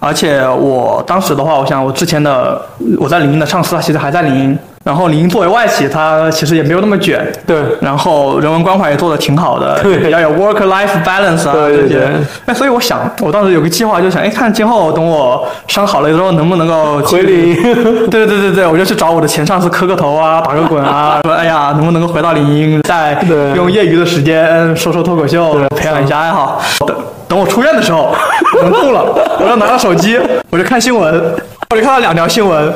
[0.00, 2.60] 而且我当时的话，我想我之前的
[2.98, 7.58] 我在领英的上司，他其实还在领英，然后林英作为外企，他其实也没有那么卷，对。
[7.82, 9.98] 然后人文关怀也做得挺好的，对。
[9.98, 11.76] 比较有 work life balance 啊这些。
[11.82, 11.88] 对。
[11.88, 12.08] 对对。
[12.46, 17.62] 哎，所以我想，我当时有个计划，就想，哎，看今后等我伤好了之后，能不能够回领英
[18.08, 23.22] 对对对对对，我就去找我的前上司磕个头啊， 打个滚啊，说，哎呀，能不能够回到领英，再
[23.54, 26.58] 用业余的时间说说脱口秀，培养一下爱好。
[26.86, 26.96] 等
[27.28, 28.14] 等我出院的时候，
[28.56, 29.04] 我能动了，
[29.38, 31.34] 我就拿到手机，我就看新闻，
[31.68, 32.72] 我就看到两条新闻，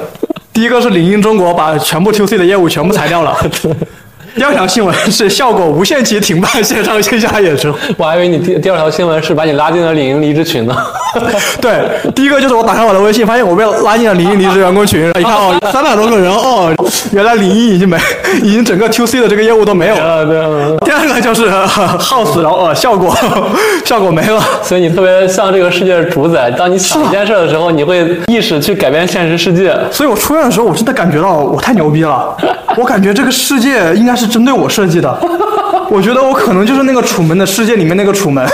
[0.54, 3.36] 第一个是领英中国把全部 To C 的业务全部裁掉了。
[4.36, 7.72] 第二条新闻是效果无限期停办线上线下演出。
[7.96, 10.76] 我还以为你第第二条新闻是把你拉进了领英离职群呢。
[11.62, 16.74] 对，第一个就是我打开我的微信，发现我被拉进了领英离职员工群，一看哦， 三百多个人哦，
[17.12, 17.96] 原来领英已经没，
[18.42, 20.00] 已经整个 To C 的这个业务都没有第
[20.90, 23.16] 二个就是呃耗死，然后呃效果
[23.84, 24.42] 效果没了。
[24.64, 26.50] 所以你特别像这个世界的主宰。
[26.50, 29.72] 当你想一件事的时候，你会意识去改变现实世界。
[29.92, 32.36] 所以我出院的时候，我真的感觉到我太牛逼了，
[32.76, 35.18] 我感觉这个世界应该是针对我设计的。
[35.90, 38.46] 我觉得我可能就是那个楚门的世界里面那个楚门。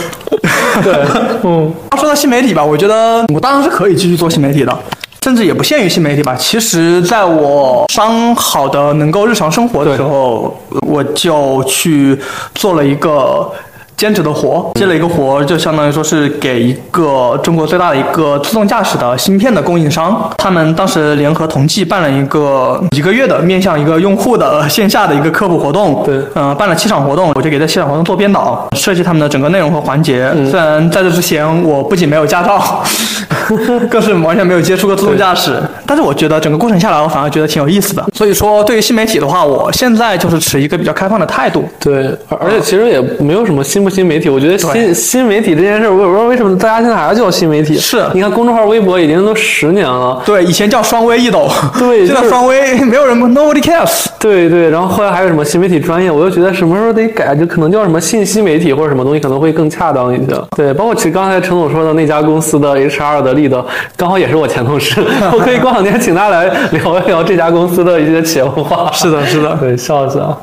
[0.82, 0.92] 对，
[1.42, 4.78] 嗯，说到新媒体吧，我觉得我当然是可以继续做新媒体的，
[5.24, 6.36] 甚至也不限于新媒体吧。
[6.36, 12.18] 其实，在我伤好的能够日常生活的时候，我就去
[12.54, 13.50] 做了一个。
[13.98, 30.32] 兼职的活，接了一个活，就相当于说是给一个中国最大的一个自动驾驶的芯片的供应商，他们当时联合同济办了一个一个月的面向一个用户的线下的一个科普活动，对嗯、办了七场活动，我就给这七场活动做编导， 设计他们的整个内容和环节。
[30.48, 32.84] 虽然在这之前我不仅没有驾照，
[33.90, 38.04] 更是完全没有接触过自动驾驶，但是我觉得整个过程下来，我反而觉得挺有意思的。
[38.14, 41.64] 所以说，对于新媒体的话，我现在就是持一个比较开放的态度。
[41.80, 47.78] 对，而而且其实也没有什么新不新媒体，我觉得新新媒体这件事，我也不知道为什么大家现在还要叫新媒体。
[47.78, 51.48] 是你看公众号、微博已经都十年了，对，以前叫双微一抖，
[51.78, 54.04] 对就是现在双微没有人，nobody cares。
[54.18, 60.34] 对对，然后后来还有什么新媒体专业，我就觉得什么时候得改，就可能叫什么信息媒体或者什么东西可能会更恰当一些。
[60.54, 63.64] 对，包括其实刚才陈总说的那家公司的 HR 的 lead，
[63.96, 65.00] 刚好也是我前同事，
[65.32, 68.90] 我可以过两天请他来聊一聊这家公司的一些企业文化。
[68.92, 69.56] 是的，是的。
[69.58, 70.36] 对，笑死啊！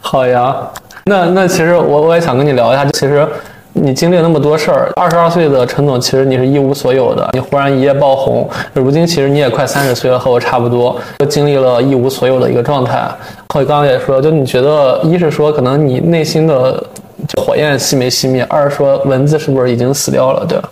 [0.00, 0.54] 好呀，
[1.08, 3.24] 那那其实我我也想跟你聊一下，其实
[3.72, 13.08] 你经历那么多事儿，二十二岁的陈总，其实你是一无所有的，你忽然一夜爆红，如今其实你也快三十岁了，和我差不多，都经历了一无所有的一个状态。
[13.54, 16.82] 后刚刚也说，就你觉得，一是说可能你内心的
[17.40, 20.68] 火焰熄没熄灭，二是说文字是不是已经死掉了，对吧？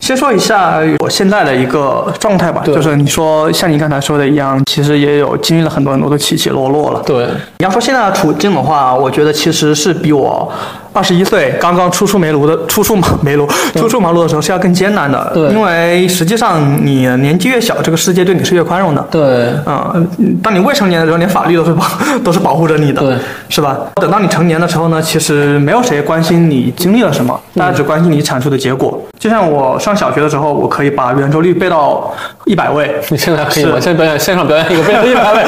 [0.00, 7.02] 先说一下我现在的一个状态吧，就是你说像你刚才说的一样，其实也有经历了很多很多的起起落落了。
[7.04, 7.26] 对，
[7.58, 10.50] 你要说现在的处境的话，我觉得其实是比我
[10.96, 19.06] 二十一岁刚刚初出茅庐的初出茅 茅庐初出茅庐的时候是要更艰难的，对因为实际上你年纪越小，这个世界对你是越宽容的。
[19.10, 19.20] 对，
[19.66, 20.08] 嗯，
[20.42, 21.84] 当你未成年的时候，连法律都是保
[22.24, 23.14] 都是保护着你的，对，
[23.50, 23.76] 是吧？
[23.96, 28.98] 等到你成年的时候呢，其实没有谁关心你经历了什么，大家只关心你产出的结果。
[29.18, 32.10] 就像我上小学的时候，我可以把圆周率背到
[32.46, 33.72] 一百位，你现在可以吗？
[33.80, 35.44] 现在表演线上表演一个背了 一百位，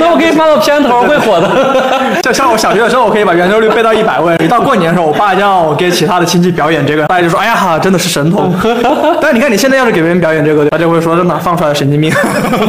[0.00, 1.48] 那我可以放到片头会火的。
[2.20, 4.34] 就像我小学的时候，我可以把圆周率背到一百位。
[4.44, 8.52] 一到过年的时候，我爸就让我给其他的亲戚表演这个，大家就说：“哎呀，真的是神童。
[9.22, 12.12] ”但是你看你现在要是给别人表演这个，大家会说：“这哪放出来的神经病。”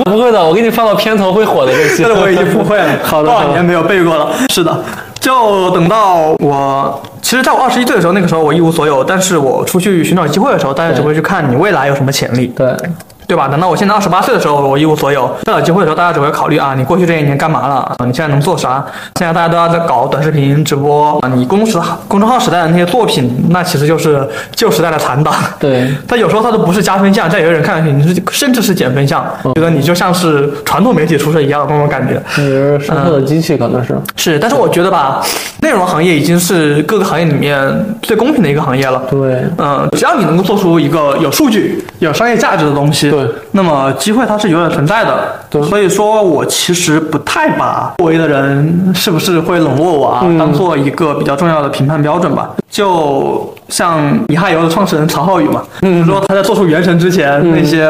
[0.05, 4.29] 不会的，我给你放到片头会火的这个我已经不会了，好多少年没有背过了。
[4.53, 4.83] 是的，
[5.19, 12.53] 就等到我，其实在我二十一岁的时候，那个时候我一无所有，但是我出去寻找机会的时候，大家只会去看你未来有什么潜力。
[12.55, 12.89] 对，对
[13.35, 13.47] 吧？
[13.47, 17.75] 等到我现在二十八岁的时候，我一无所有，再找机会的时候，大家只会考虑啊，你过去这一年干嘛了？
[17.75, 18.85] 啊，你现在能做啥？
[19.19, 25.33] 现在大家都要在搞短视频直播啊，你公众时公众号时代的那些作品，那其实就是旧时代的残党。
[25.59, 32.21] 对， 它有时候它都不是加分项，在有些人看上去你是甚至是减分项，觉得你就像是传统媒体出身一样的那种感觉。
[32.37, 33.97] 你是生活的机器，可能是。
[34.15, 35.21] 是，但是我觉得吧，
[35.61, 37.57] 内容行业已经是各个行业里面
[38.01, 39.01] 最公平的一个行业了。
[39.09, 45.33] 对，嗯，只要你能够做出一个有数据、有商业价值的东西，对，那么机会它是永远存在的。
[45.49, 52.51] 对所以说我其实不太把周围的人是不是会冷落我啊，嗯当做一个比较重要的评判标准吧。
[52.69, 57.87] 就像米哈游的创始人曹浩宇嘛，嗯，说他在做出《原神》之前，嗯那些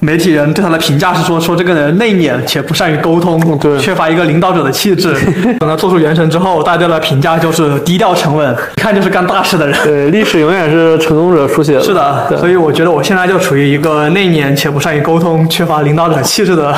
[0.00, 5.14] 媒体人对他的评价是说，说这个人内敛且不善于沟通，对缺乏一个领导者的气质。
[5.60, 9.76] 等他做出《原神》之后，大家的评价就是低调沉稳，一看就是干大事的人。
[9.84, 11.80] 对，历史永远是成功者书写的。
[11.80, 16.74] 是的，对所以我觉得我现在就处于一个内敛且不善于沟通、缺乏领导者气质的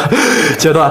[0.59, 0.91] 阶段。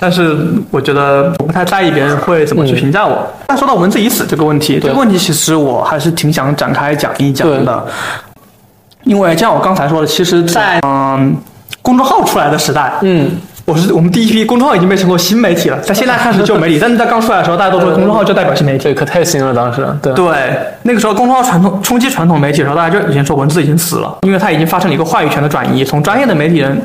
[0.00, 0.36] 但是
[0.70, 3.26] 我觉得我不太在意别人会怎么去评价我。
[3.46, 7.86] 但说到文字已死这个问题，这个问题其实我还是挺想展开讲一讲的，
[9.04, 11.36] 因为像我刚才说的，其实在嗯
[11.82, 13.30] 公众号出来的时代，嗯，
[13.66, 18.84] 我是我们第一批公众号已经被称作新媒体了，在现在开始旧媒体， 但是在刚出来的时候，大家都说公众号就代表新媒体。
[18.84, 19.86] 对，可太新了，当时。
[20.02, 26.80] 对，对，那个时候公众号传统冲击传统媒体的时候，大家就已经说文字已经死了，因为它已经发生了一个话语权的转移，从专业的媒体人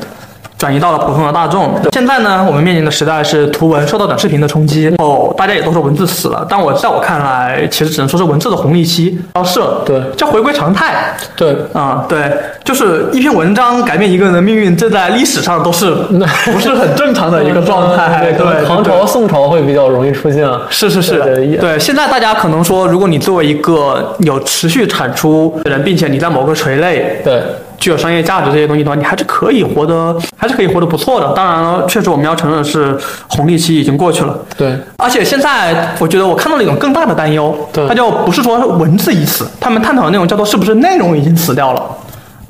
[0.60, 1.74] 转移到了普通的大众。
[1.90, 11.16] 现在呢，我们面临的时代是图文受到短视频的冲击，后大家也都说文字死了，但我在我看来，其实只能说是文字的红利期消逝了，对叫回归常态。
[11.34, 12.30] 对，啊、对，
[12.62, 18.20] 就是一篇文章改变一个人的命运，这在历史上都是不是很正常的一个状态。
[18.20, 20.46] 对，对，唐朝、宋朝会比较容易出现。
[20.68, 21.18] 是是是，
[21.58, 21.78] 对。
[21.78, 27.42] 现在大家可能说，如果你作为一个有持续产出的人，并且你在某个垂类对，
[27.80, 31.32] 具有商业价值这些东西的话，你还是可以活得，还是可以活得不错的。
[31.32, 34.38] 当然了，确实我们要承认的是，红利期已经过去了。
[34.56, 41.82] 对，而且现在，我觉得我看到了一种更大的担忧，对它就不是说文字已死，他们探讨的内容叫做是不是内容已经死掉了。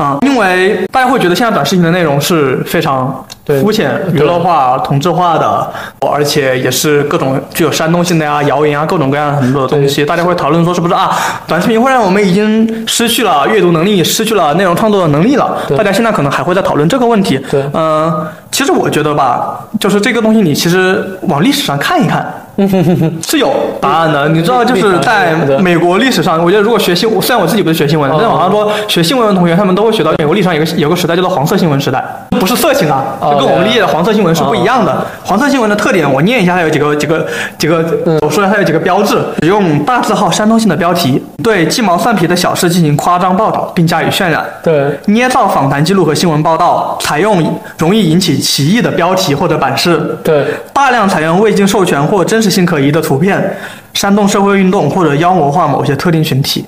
[0.01, 3.23] 啊、因为大家会觉得现在短视频的内容是非常
[3.61, 5.71] 肤浅、娱乐化、同质化的，
[6.11, 10.07] 而且也是各种具有煽动性的呀、谣言啊，各种各样很多的东西。
[10.07, 11.15] 大家会讨论说，是不是啊，
[11.47, 15.59] 短视频会让我们已经失去了阅读能力，失去了内容创作的能力了？
[15.77, 17.39] 大家现在可能还会在讨论这个问题。
[17.51, 22.27] 对嗯、其实我觉得吧，就是这个东西，你其实往历史上看一看。
[23.23, 35.07] 是有答案的，你知道，就是在美国历史上，我觉得如果学新，虽然我自己不是学新闻的，但是网上说学新闻的同学，他们都会学到美国历史上有个有个时代叫做黄色新闻时代，不是色情啊，哦就跟我们理解的黄色新闻是不一样的。
[35.25, 37.27] 黄色新闻的特点，我念一下，它有几个几个
[37.59, 37.85] 几个，
[38.23, 53.57] 我说一下它有几个标志：使用大字号煽动性的标题，对鸡毛蒜皮的小事进行夸张报道并加以渲染，对，捏造访谈记录和新闻报道，采用容易引起歧义的标题或者版式，对，大量采用未经授权或真实性可疑的图片，
[53.95, 56.65] 煽动社会运动或者妖魔化某些特定群体。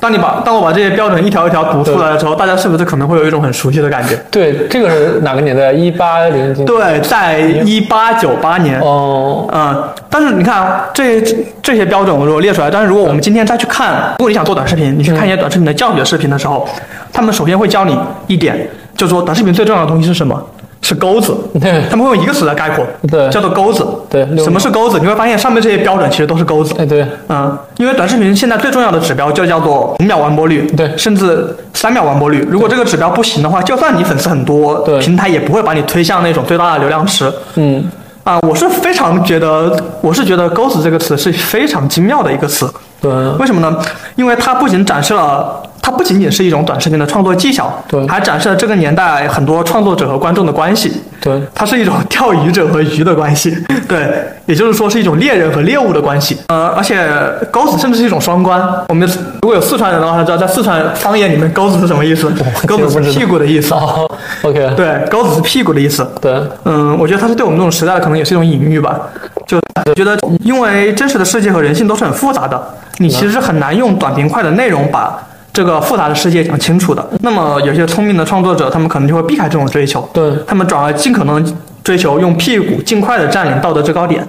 [0.00, 4.14] 当你把当我把这些标准一条一条读出来的时候，大家是不是可能会有一种很熟悉的感觉？
[4.30, 5.72] 对，这个是哪个年代？
[5.72, 6.62] 一八零几？
[6.66, 8.78] 对，在一八九八年。
[8.80, 11.22] 哦，嗯，但是你看啊这
[11.62, 16.68] 这些标准我如果列出来，但是如果我们今天再去看，如果你想做短视频，你去看一些短视频的教学视频的时候，
[17.10, 20.38] 他们首先会教你一点，就是说短视频最重要的东西是什么？
[20.84, 21.34] 是钩子。
[21.58, 23.84] 对他们会用一个词来概括，对叫做钩子。
[24.10, 25.00] 对什么是钩子？
[25.00, 26.74] 你会发现上面这些标准其实都是钩子。
[26.78, 32.46] 哎，对，嗯，因为短视频现在最重要的指标就叫做五秒完播率，对甚至三秒完播率。
[32.50, 37.32] 如果这个指标不行的话，就算你粉丝很多，对平台也不会把你推向那种最大的流量池。
[37.54, 37.82] 嗯，
[38.22, 42.70] 啊，我是非常觉得，我是觉得“钩子”这个词是非常精妙的一个词。
[43.00, 43.76] 对，为什么呢？
[44.16, 50.90] 因为它不仅展示了它不仅仅是一种短视频的创作技巧，对还展示了这个年代很多创作者和观众的关系。
[51.20, 53.54] 对，它是一种钓鱼者和鱼的关系，
[53.86, 56.38] 对，也就是说是一种猎人和猎物的关系。
[56.48, 57.06] 呃，而且
[57.50, 58.66] 钩子甚至是一种双关。
[58.88, 59.06] 我们
[59.42, 62.32] 如果有四川人的话，他知道在四川方言里面钩子是什么意思？
[62.66, 63.74] 钩子是屁股的意思。
[63.74, 64.10] 哦
[64.42, 66.06] ，OK，对，钩子是屁股的意思。
[66.18, 66.34] 对，
[66.64, 68.98] 嗯，我觉得它是对我们这种时代可能也是一种隐喻吧。
[69.46, 69.60] 就
[69.94, 72.62] 觉得，因为真实的世界和人性都是很复杂的，
[72.98, 75.18] 你其实是很难用短平快的内容把
[75.54, 77.08] 这个复杂的世界讲清楚的。
[77.20, 84.26] 那么有些聪明的创作者，他们可能就会避开这种追求，对他们转而尽可能追求用屁股尽快的占领道德制高点。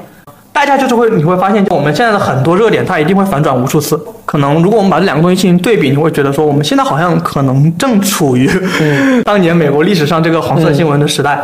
[0.54, 4.00] 代价就是会，你会发现，我们现在的很多热点，它一定会反转无数次。
[4.24, 8.50] 可能如果我们把这两个东西进行对比，你会觉得说，我们现在好像可能正处于、
[9.26, 11.38] 当年美国历史上这个黄色新闻的时代。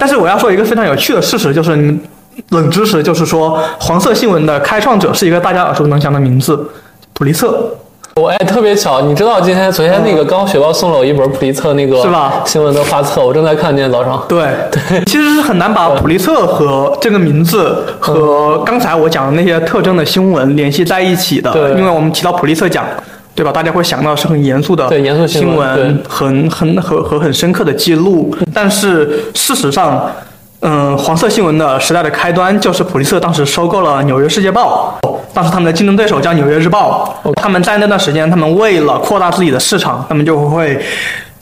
[0.00, 2.00] 但是我要说一个非常有趣的事实，就是你们
[2.48, 6.68] 冷知识，就是说黄色新闻的开创者是一个大家耳熟能详的名字——
[7.14, 7.70] 普利策。
[8.18, 14.24] 我哎，特别巧，你知道今天昨天那个刚雪豹送了我一本普利策那个是吧新闻的画册，我正在看，今天早上。
[14.26, 21.52] 对对，其实是很难把普利策和这个名字和刚才我讲的那些特征的新闻联系在一起的。
[21.52, 22.86] 对因为我们提到普利策奖，
[23.34, 23.52] 对吧？
[23.52, 28.34] 大家会想到是很严肃的对严肃新新闻对很很和和很深刻的记录。
[28.54, 30.10] 但是事实上，
[30.60, 34.98] 嗯，黄色新闻的时代的开端就是普利策当时收购了《纽约世界报》，
[35.32, 40.82] 当时他们的竞争对手叫《纽约日报》，他们在那段时间，他们为了扩大自己的市场，他们就会。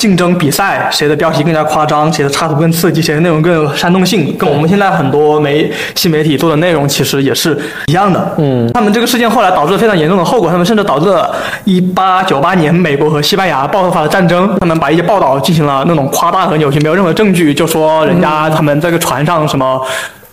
[0.04, 8.34] 竞争比赛，谁的标题更加夸张，谁的插图更刺激，谁的内容更有煽动性，跟我们现在很多媒新媒体做的内容其实也是一样的。
[8.36, 11.34] 嗯，他们这个事件后来导致了非常严重的后果，他们甚至导致了
[11.64, 14.54] 1898年美国和西班牙爆发的战争。
[14.60, 19.80] 他们把一些报道进行了那种夸大和扭曲，没有任何证据，就说人家他们这个船上什么。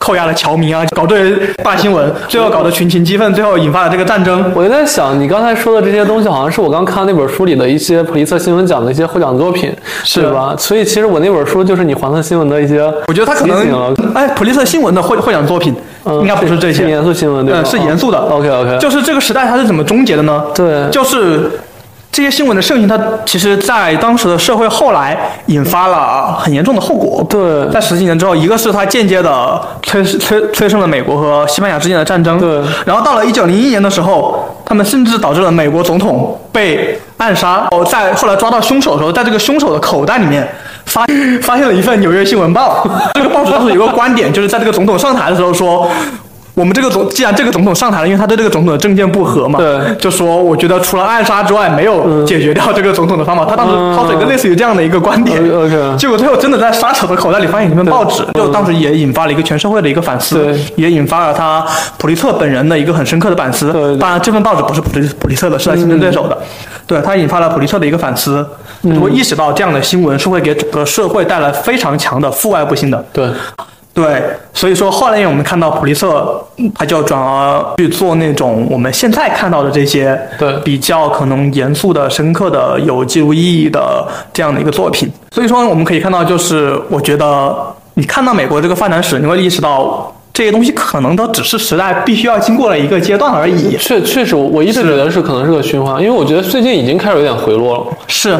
[0.01, 1.33] 扣押了侨民啊，搞对
[1.63, 4.51] 大新闻，最后搞得群情激愤，最后引发了这个战争。
[4.55, 9.71] 我就在想，你刚才说的这些东西，好像是我刚看那本书里的一些普利策新闻奖的一些获奖作品，
[10.03, 10.55] 是对吧？
[10.57, 15.75] 所以其实我那本书就是你黄色新闻的一些，我觉得他可能，哎，普利策新闻的获获奖作品
[16.05, 17.61] 嗯应该不是这些，是严肃新闻对吧？
[17.63, 18.17] 嗯，是严肃的。
[18.17, 20.43] OK OK，就是这个时代它是怎么终结的呢？
[20.55, 21.51] 对就是
[22.11, 27.25] 这些新闻的盛行，它其实在当时的社会后来引发了很严重的后果。
[27.29, 32.37] 对在十几年之后，一个是它间接的催催催生了美国和西班牙之间的战争。
[32.37, 37.65] 对然后到了一九零一年的时候，他们甚至导致了美国总统被暗杀。
[37.71, 40.45] 哦，在后来抓到凶手的时候，在这个凶手的口袋里面
[40.87, 41.05] 发
[41.41, 42.85] 发现了一份《纽约新闻报》。
[43.13, 45.89] 这个报纸当时有个观点，就是在这个总统上台的时候说。
[46.53, 49.95] 我们这个总，既然这个总统上台了，因为他对这个总统的政见不合嘛，对。
[49.95, 53.45] 就说我觉得除了暗杀之外，没有解决掉这个总统的方法。
[53.45, 61.65] 他当时抛出一个类似于这样的一个观点，嗯结结果最后真的在杀手的口袋里发现一份报纸，就当时也引发了一个全社会的一个反思，也引发了他
[61.97, 63.71] 普利策本人的一个很深刻的反思。
[63.97, 66.37] 当然，这份报纸不是普利普利策的，是他竞争对手的。
[66.85, 68.45] 对他引发了普利策的一个反思，
[68.83, 68.99] 嗯。
[68.99, 73.05] 我意识到这样的新闻是会给整个社会带来非常强的负外部性的。
[73.13, 73.29] 对
[73.93, 74.23] 对，
[74.53, 85.11] 所以说后来我们看到普利策，嗯他就转而去做那种我们现在看到的这些对比较可能严肃的、深刻的、有记录意义的这样的一个作品。
[85.31, 87.53] 所以说我们可以看到，就是我觉得
[87.95, 93.75] 你看到美国这个发展史，你会意识到这些东西可能都只是时代必须要经过了一个阶段而已。
[93.77, 97.85] 确确实，我我一直觉得是可能是个循环，因为我觉得最近已经开始有点回落了。
[98.07, 98.37] 是，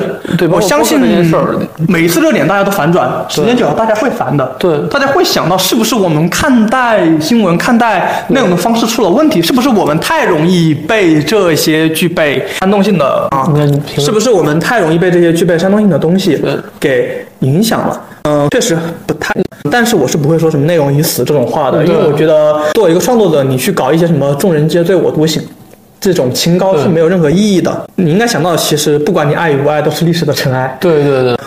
[0.50, 1.56] 我相信这件事儿
[1.88, 4.46] 每一次热点大家都反转，时间久了大家会烦的。
[4.58, 9.42] 对大家会想到是不是我们看待新闻、看待内容的方式出了问题？
[9.42, 13.48] 是不是我们太容易被这些具备煽动性的啊
[13.98, 16.42] 是不是我们太容易被这些具备煽动性的东西
[16.80, 18.02] 给影响了？
[18.24, 19.34] 嗯，确实不太，
[19.72, 25.42] 但是我是不会说什么内容已死这种话的，因为我觉得作为一个创作者，你去搞一些什么众人皆醉我独醒。
[26.00, 27.88] 这种清高是没有任何意义的。
[27.94, 30.76] 你应该想到，其实不管你爱与不爱，都是历史的尘埃。
[30.82, 31.38] 对对对，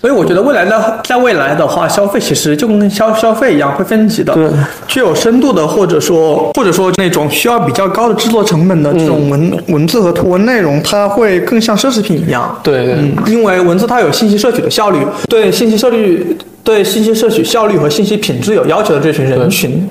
[0.00, 4.32] 所以我觉得未来的，在未来的话，消费其实就跟消消费一样，会分级的。
[4.32, 4.48] 对，
[4.88, 12.58] 具有深度的，或者说或者说那种需要比较高的制作成本的这种文、文字和图文内容，它会更像奢侈品一样。
[12.62, 12.86] 对。
[12.86, 14.98] 对嗯，因为文字它有信息摄取的效率，
[15.28, 16.34] 对信息摄取、
[16.64, 19.86] 对信息摄取效率和信息品质有要求的这群人群，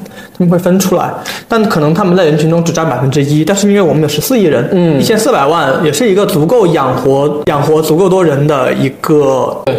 [0.47, 1.11] 会分出来，
[1.47, 9.75] 但可能他们在人群中只占百分之一，但是因为我们有十四亿人，嗯，一千四百万，也是一个足够养活养活足够多人的一个对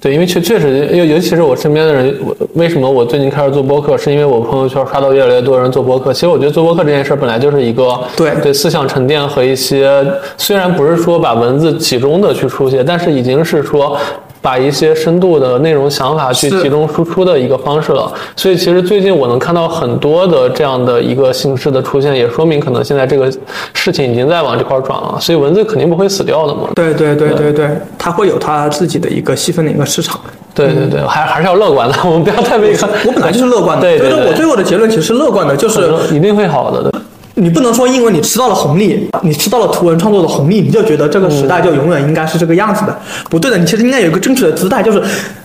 [0.00, 6.12] 对，因为确确实，尤尤其是我身边的人，我为什么我最近开始做播客，是因为我朋友圈刷到越来越多人做播客。
[6.12, 10.04] 其实我觉得做播客这件事儿本来就是一个对对思想沉淀和一些，
[10.36, 13.96] 虽然不是说把文字集中的去书写，但是已经是说。
[14.42, 18.12] 把一些深度的内容想法去集中输出的一个方式了。
[18.36, 23.32] 所以其实最近我能看到很多的这样的一个形式的出现，也说明可能现在这个
[23.72, 25.16] 事情已经在往这块转了。
[25.20, 26.68] 所以文字肯定不会死掉的嘛。
[26.74, 30.20] 对对对对对，它会有它自己的一个细分的一个市场。
[30.54, 32.90] 对对对，还还是要乐观的， 我们不要太悲观。
[33.06, 36.92] 我本来就是乐观的，对对对所以说我最后的结论其实是乐观的，就是一定会好的。
[37.34, 42.98] 对你不能说因为你吃到了红利，你吃到了图文创作的红利，你就觉得这个时代就永远应该是这个样子的，
[43.30, 45.02] 不对的，你其实应该有一个正确的姿态，就是。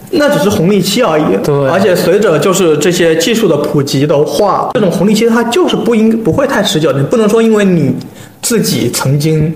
[0.10, 7.00] 那只是红利期而已，对而且随着就是这些技术的普及的话，这种红利期它就是不应不会太持久的。
[7.00, 7.94] 你不能说因为你
[8.42, 9.54] 自己曾经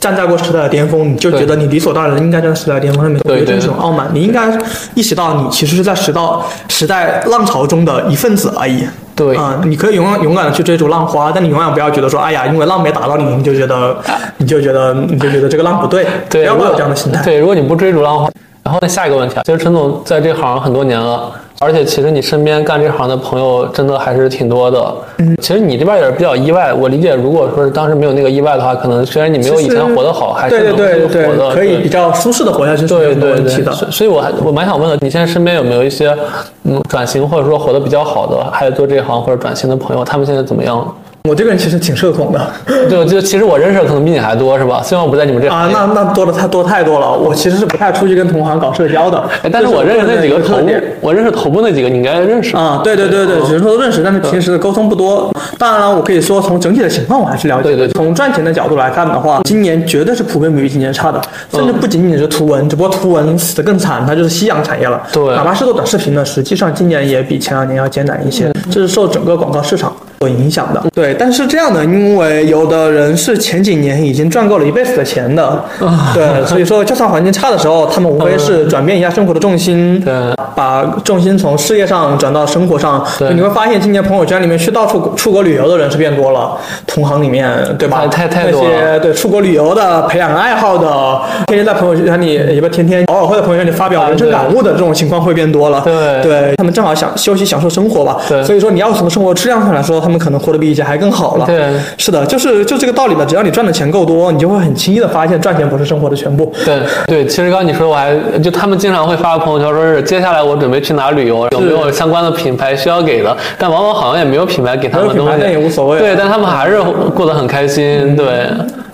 [0.00, 4.08] 站在过时代的巅峰，你就觉得你理所当然应该站在时代的巅峰上面，我觉得这是一种傲慢。
[4.14, 4.58] 你应该
[4.94, 6.22] 意识到你其实是在时代
[6.68, 8.82] 时代浪潮中的一份子而已。
[9.20, 13.94] 对啊、你可以勇敢勇敢的去追逐浪花，但你永远不要觉得说，哎呀，因为浪没打到你，你就觉得，
[14.38, 17.22] 你就觉得，你就觉得这个浪不对，对，不要抱有这样的心态。
[17.22, 18.30] 对，如果你不追逐浪花，
[18.62, 21.30] 然后下一个问题啊，其实陈总在这行很多年了，
[21.62, 24.94] 而且其实你身边干这行的朋友真的还是挺多的。
[25.18, 26.72] 嗯，其实你这边也是比较意外。
[26.72, 33.70] 我理解，如果说是当时没有那个意外的话，可能虽然你没有以前活得好，还是对能对对对活得对，可以比较舒适的活下去是没有对对对问题的。
[33.72, 36.16] 所所以我还我蛮想问的，你现在身边有没有一些
[36.64, 40.90] 嗯转型或者说活得比较好的，还有做这行或者转型的朋友，他们现在怎么样？
[41.28, 42.50] 我这个人其实挺社恐的
[42.88, 44.82] 就就其实我认识的可能比你还多，是吧？
[44.82, 47.12] 虽然我不在你们这啊，那那多的太多太多了。
[47.12, 52.56] 我其实是不太出去跟同行搞社交的，哎但是我认识那几个头部我认识头部那几个，你应该认识。
[52.56, 55.30] 啊，对对对对，只是说认识，但是平时的沟通不多。
[55.58, 57.76] 当然了，我可以说从整体的情况我还是了解的。
[57.76, 61.20] 对对从赚钱的角度来看的话，今年绝对是普遍比今年差的，
[61.52, 65.00] 甚至不仅仅是图文，只不过图文死得更惨，它就是夕阳产业了。
[65.12, 69.92] 对哪怕是做短视频呢，实际上今年也比前两年要艰难一些，这是受整个广告市场。
[70.20, 75.64] 所影响的，对，但是这样的，因为有的人是前几年已经赚够了一辈子的钱的，
[76.12, 80.12] 对，所以说就算环境差的时候，他们无非是转变一下生活的重心， 对
[80.54, 83.02] 把重心从事业上转到生活上。
[83.18, 86.54] 对你会发现今年朋友圈里面去到处出国旅游的人是变多了，
[86.86, 88.06] 同行里面对吧？
[88.08, 95.80] 太太太多了那些对出国旅游的、培养爱好的，天天在朋友圈里，也不天天偶尔会在朋友圈里发表人生感悟的这种情况会变多了。
[95.80, 98.18] 对对，他们正好想休息、享受生活吧。
[98.28, 101.46] 对所以说你要从生活质量上来说，他们可能活得比以前还更好了。
[101.46, 101.64] 对
[101.96, 103.24] 是的，就是就这个道理吧。
[103.24, 106.52] 只要你赚的钱够多，你就会很轻易的发现赚钱不是生活的全部。
[106.64, 116.82] 对对，其实刚刚你说，我还就他们经常会发个朋友圈，说是接下来我准备去哪旅游，有没有相关的品牌需要给的，但往往好像也没有品牌给他们东西，那也无所谓对，但他们还是
[117.14, 118.26] 过得很开心，对。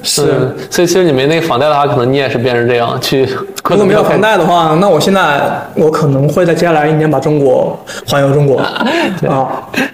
[0.03, 3.27] 是嗯所以其实你没那个房贷的话，可能你也是变成这样去。
[3.71, 5.41] 如果没有房贷的话，那我现在
[5.75, 8.87] 我可能会在接下来一年把中国环游中国啊。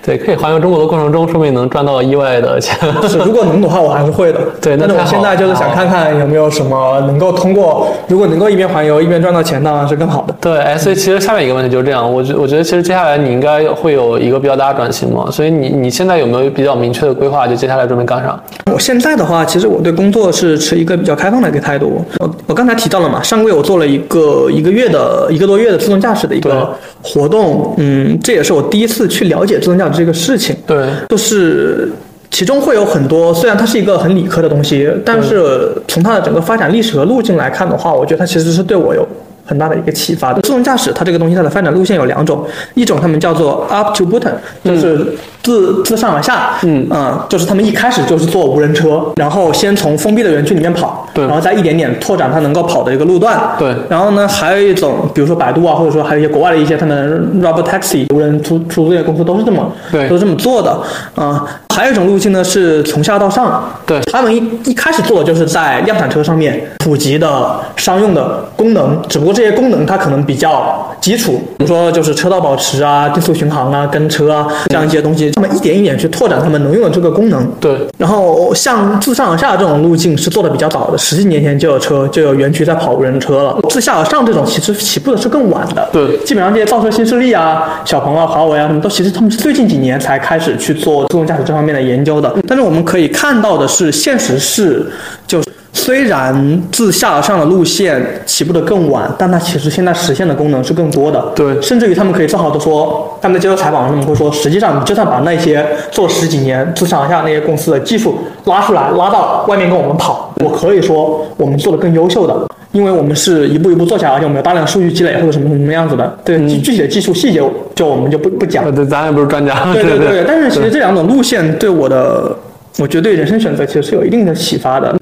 [0.04, 2.76] 对，可以环游中国的过程中，说不定能赚到意外的钱。
[3.08, 4.40] 是，如果能的话，我还是会的。
[4.60, 10.34] 对那我现在就是想看看有没有什么能够通过，如果能够一边环游一边赚到钱，当然是更好的。
[10.40, 17.46] 对，哎，所以其实下面一个问题就是这样，我觉我觉得其实接下来你应该会有一个比较大的转型嘛，所以你你现在有没有比较明确的规划？
[17.46, 18.38] 就接下来准备干啥？
[18.72, 22.04] 我现在的话，其实我对工作是持一个比较开放的一个态度。
[22.18, 30.54] 我我刚才提到了嘛，上个月我做了一个一个月的一个多月的自动驾驶的一个活动，嗯，这也是我第一次去了解自动驾驶这个事情。
[30.66, 31.88] 对，就是
[32.30, 39.06] 其中会有很多，虽然它是一个很理科的东西，但是从它的整个发展历史和路径来看的话，我觉得它其实是对我有。
[39.44, 40.32] 很大的一个启发。
[40.32, 44.32] 的自动驾驶，它这个东西它的发展路线有两种，一种他们叫做 up to button，
[44.64, 46.88] 就是自自上而下，嗯。
[46.90, 51.24] 啊、就是他们一开始就是做无人车，然后先从封闭的园区里面跑，对。
[51.26, 53.74] 然后再一点点拓展它能够跑的一个路段，对。
[53.88, 60.08] 然后呢，还有一种，比如说百度啊，或者说还有一些国外的一些他们 Robot Taxi 无人出出租这些公司都是这么对。
[60.08, 60.70] 都是这么做的
[61.14, 77.50] 啊、还有一种路径呢是从下到上，对他们一一开始做的就是在量产车上面普及的商用的功能，只不过这些功能它可能比较基础，比如说就是车道保持啊、定速巡航啊、跟车啊这样一些东西，他们一点一点去拓展他们能用的这个功能。
[77.58, 83.58] 对，然后像自上而下这种路径是做的比较早的，十几年前就有车就有园区在跑无人车了。
[83.70, 85.88] 自下而上这种其实起步的是更晚的。
[85.92, 92.34] 对基本上这些造车新势力啊、小鹏啊、华为啊，什么都其实他们是最近几年才开始去做自动驾驶这方面的研究的。
[92.46, 94.90] 但是我们可以看到的是，现实是
[95.26, 95.48] 就是。
[95.74, 101.20] 虽然自下而上的路线起步的更晚，但它其实现在实现的功能是更多的。
[101.34, 116.18] 对甚至于他们可以正好的说，他们在接受采访，他们会说，实际上你就算把那些做十几年自上而下那些公司的技术拉出来，拉到外面跟我们跑，我可以说我们做的更优秀的，因为我们是一步一步做下来，而且我们有大量数据积累或者什么什么样子的。
[116.24, 117.42] 对，具具体的技术细节
[117.74, 118.72] 就我们就不不讲呃，。
[118.72, 119.72] 对，咱也不是专家。
[119.72, 122.34] 对对对 对，但是其实这两种路线对我的，
[122.78, 124.98] 我觉得对人生选择其实是有一定的启发的。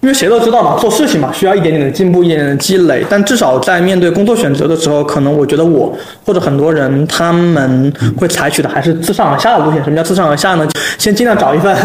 [0.00, 3.04] 因为谁都知道嘛，做事情嘛，需要一点点的进步，一点点的积累。
[3.10, 5.94] 但至少在面对工作选择的时候，可能我觉得我
[6.24, 9.84] 或者很多人他们会采取的还是自上而下的路线。
[9.84, 10.66] 什么叫自上而下呢？
[10.96, 11.76] 先尽量找一份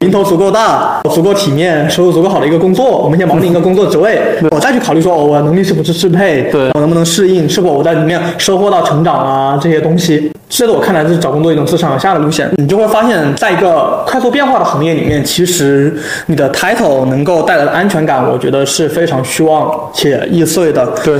[0.00, 10.32] 名头足够大、足够体面、收入足够好的一个工作，我们先锚定一个工作职位，我再去考虑说，哦，我能力是不是适配，对我能不能适应，是否我在里面收获到成长啊这些东西。
[10.48, 12.50] 这在我看来，这是找工作一种自上而下的路线。
[12.56, 15.96] 你就会发现，在一个快速变化的行业里面，其实
[16.26, 20.86] 你的 title 能够带来的安全感，我觉得是非常虚妄且易碎的。
[21.04, 21.18] 对，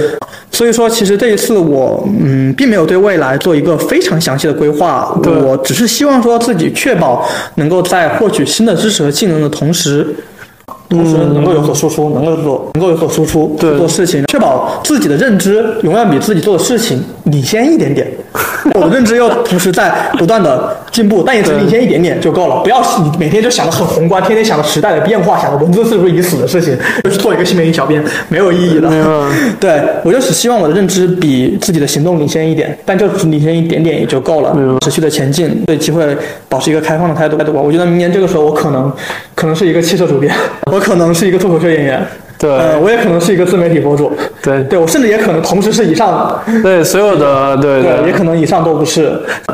[0.51, 7.24] 所以说，其实这一次我嗯，并没有对未来做一个非常详细的规划，对我只是希望说自己确保
[7.57, 10.07] 能够在获取新的知识和技能的同时。
[10.88, 18.11] 同时能够有所输出，能够做能够有所输出，对做事情，确保自己的认知永远比自己做的事情领先一点点。
[18.74, 22.61] 我的认知又同时在不断的进步，但也只领先一点点就够了。
[22.62, 28.89] 不要你每天就想的很宏观，天天想着时代的变化，想着文字是不是已经死的事情，就去做一个新媒体小编，没有意义的。
[29.59, 34.55] 对我就只希望我的认知比自己的行动领先一点，但就只领先一点点也就够了。
[34.81, 36.16] 持续的前进，对机会
[36.49, 37.37] 保持一个开放的态度。
[37.37, 37.61] 态度吧。
[37.61, 38.93] 我觉得明年这个时候，我可能
[39.35, 40.35] 可能是一个汽车主编，
[40.70, 42.07] 我可能是一个脱口秀演员。
[42.41, 42.51] 对。
[42.51, 44.11] 呃，我也可能是一个自媒体博主，
[44.43, 44.64] 对。
[44.64, 49.12] 对我甚至也可能同时是以上，对，所有的对对，也可能以上都不是，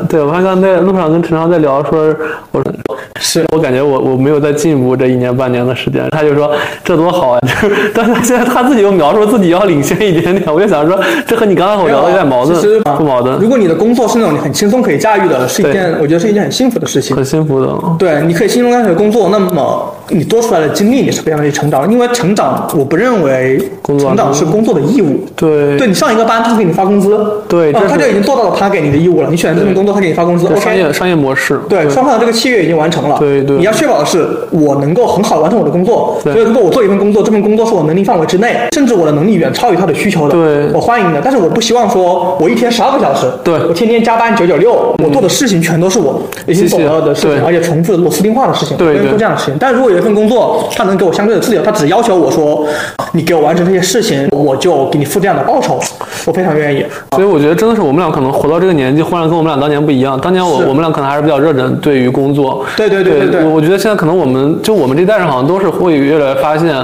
[0.09, 2.15] 对，我看刚在路上跟陈超在聊，说
[2.51, 2.73] 我说
[3.19, 3.45] 是。
[3.51, 6.51] 我感觉我我没有在进步这一年半年的时间，他就说
[6.83, 17.15] 这多好啊， 就是但是现在他自己又描述自己要领先一点点，我就想说这和你刚才我聊的有点矛盾其实，不矛盾，如果你的工作是那种你很轻松可以驾驭的，是一件我觉得是一件很幸福的事情。
[17.15, 17.73] 很幸福的。
[17.97, 25.25] 对，你可以轻松开始工作，那么你多出来的精力你是非常去成长，因为成长我不认为成长是工作的义务。
[25.35, 29.27] 对对你上一个班，他给你发工资，啊对他就已经做到了他给你的义务了。
[29.29, 30.77] 你选择这份工作，他给你发工资这商。
[30.77, 33.17] 业商业模式，对，双方的这个契约已经完成了。
[33.17, 36.19] 对对你要确保的是，我能够很好地完成我的工作。
[36.23, 41.19] 对所以，如果我做一份工作，这份工作是我能力范围之内，甚至我的能力远超于他的需求的，对我欢迎的。
[41.23, 49.55] 但是我不希望说，我一天十二个小时，对我天天加班九九六，我做的事情全都是我已经懂了的事情，而且重复的螺丝钉化的事情，对做这样的事情。
[49.59, 52.66] 但如果有一份工作，他能给我相对的自由，他只要求我说，
[53.13, 55.79] 你给我完成这些事情，我就给你付这样的报酬，
[56.25, 56.85] 我非常愿意。
[57.11, 60.19] 所以我觉得真的是我们俩可能活到这个年纪，忽然跟我们俩当年不一样。
[60.19, 66.75] 当年我我们俩可能还是比较热忱对于工作，对对对对对我我觉得现在可能我们就我们这代人好像都是会越来越发现，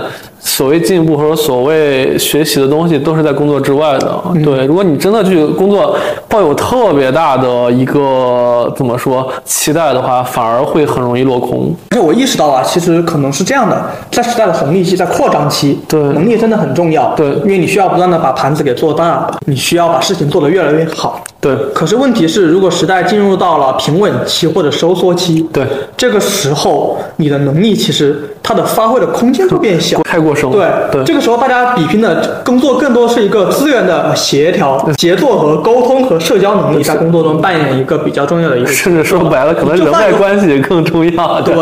[0.43, 4.21] 所谓进步或者所谓学习的东西都是在工作之外的。
[4.25, 5.95] 嗯对，如果你真的去工作
[6.27, 11.73] 抱有特别大的一个怎么说期待的话，反而会很容易落空。
[11.91, 13.81] 而且我意识到啊，其实可能是这样的，
[14.11, 21.23] 在时代的红利期，在扩张期，对能力真的很重要，对因为你需要不断的把盘子给做大，你需要把事情做得越来越好。
[21.39, 25.65] 对可是问题是，如果时代进入到了平稳期或者收缩期，对，
[25.97, 30.01] 这个时候你的能力其实它的发挥的空间会变小。
[30.03, 30.67] 太过生对。
[30.91, 38.67] 对这个时候大家比拼的工作更多是一个资源的协调、协作和沟通和社交能力，在工作中扮演一个比较重要的一个。
[38.67, 41.41] 甚至说白了，可能人脉关系更重要。
[41.41, 41.55] 对，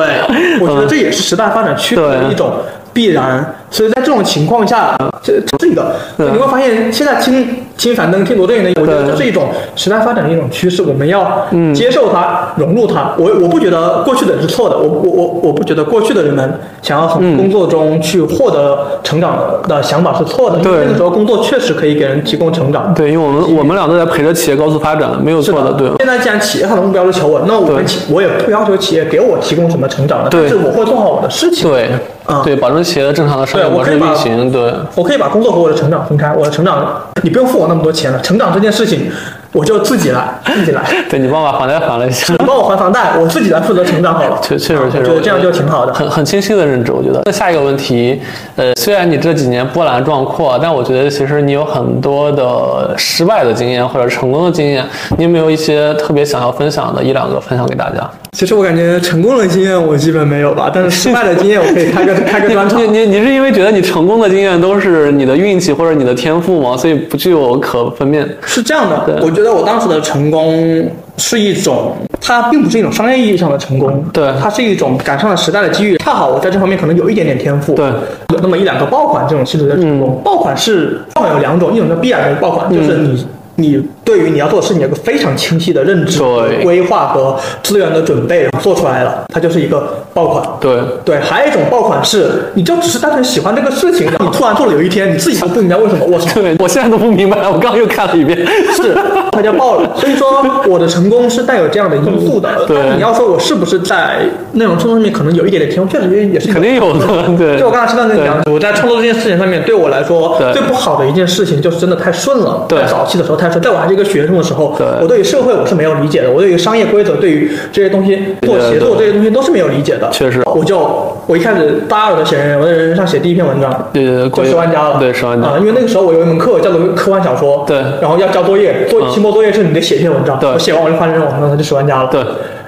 [0.61, 2.53] 我觉得这也是时代发展趋势的一种
[2.93, 3.55] 必然。
[3.69, 13.13] 所以在这种情况下，这这是一个，你会发现现在听听樊登、听罗振宇的，我觉得这是一种时代发展的一种趋势，我们要嗯接受它、融入它。
[13.17, 22.93] 我我不觉得过去的人是错的，我我我我不觉得过去的人们想要从工作中去获得成长的想法是错的，因为对那个时候工作确实可以给人提供成长。
[22.93, 25.71] 对，因为我们我们俩都在陪着企业高速发展，没有错的。
[25.73, 31.69] 对，现在既然企业它的目标是求稳，那我们企我也不要求企业给我提供什么成长的，对但是我会做好我的事情。
[31.71, 31.87] 对
[32.31, 34.51] 啊对，保证企业的正常的商业模对我可以把式运行。
[34.51, 36.33] 对，我可以把工作和我的成长分开。
[36.33, 38.19] 我的成长，你不用付我那么多钱了。
[38.21, 39.11] 成长这件事情，
[39.51, 40.81] 我就自己来，自己来。
[41.09, 42.45] 对你帮我把房贷还了一下你。
[42.45, 44.39] 帮我还房贷，我自己来负责成长好了。
[44.43, 45.93] 确确实确实，我觉得这样就挺好的。
[45.93, 47.21] 很很清晰的认知，我觉得。
[47.25, 48.21] 那下一个问题，
[48.55, 54.85] 呃，虽然你这几年波澜壮阔，但我觉得其实你有很多的失败的经验或者成功的经验，
[55.17, 58.09] 你有没有一些特别想要分享的一两个分享给大家？
[58.31, 62.99] 其实我感觉成功的经验我基本没有吧，但是失败的经验我可以开个 开个专场 你。
[62.99, 66.77] 你你是因为觉得你成功的经验都是你的运气或者你的天赋吗？
[66.77, 68.27] 所以不具有可分辨？
[68.45, 75.97] 是这样的，我觉得我当时的成功是一种，它并不是一种商业意义上的成功，对它是一种赶上了时代的机遇。
[75.97, 78.01] 恰好我在这方面可能有一点点天赋，对，嗯
[78.33, 80.21] 有那么一两个爆款这种性质的成功。
[80.23, 83.27] 爆款是爆款有两种，一种叫必然的爆款，就是你。
[83.57, 90.43] 你对于你要做的事情有个非常清晰的认知、对规划和资源的准备，做出来了，它就是一个爆款。
[90.59, 96.19] 对对，还有一种爆款是，你就只是单纯喜欢这个事情，你突然做了有一天，你自己都不明白为什么，我
[96.59, 98.37] 我现在都不明白，我刚刚又看了一遍。
[98.75, 98.95] 是，
[99.31, 99.95] 它就爆了。
[99.97, 102.49] 所以说，我的成功是带有这样的因素的。
[102.67, 104.19] 对但你要说我是不是在
[104.53, 107.57] 内容创作上面可能有一点点天赋，确实也是肯定有的，对。
[107.59, 112.65] 就我刚才上跟你讲，我在创作这件事情上面，对我来说最不好的一件事情就是真的太顺了。
[112.67, 120.09] 对在早期的时候太顺，在我还是一个学生的时候，我对于社会我是没有理解的，我对于商业规则，对于这些东西做对协作这些东西都是没有理解的。
[120.11, 120.79] 确实我就
[121.27, 124.97] 我一开始大二的写人，我在人人上写第一篇文章，对对对就十万加了。
[124.99, 132.09] 对十万加啊，因为那个时候我有一门课叫做科幻小说，对然后要交作业，做嗯期末作业是你得写一篇文章，对我写完我就发这篇网上，它就十万加了。
[132.11, 132.21] 对。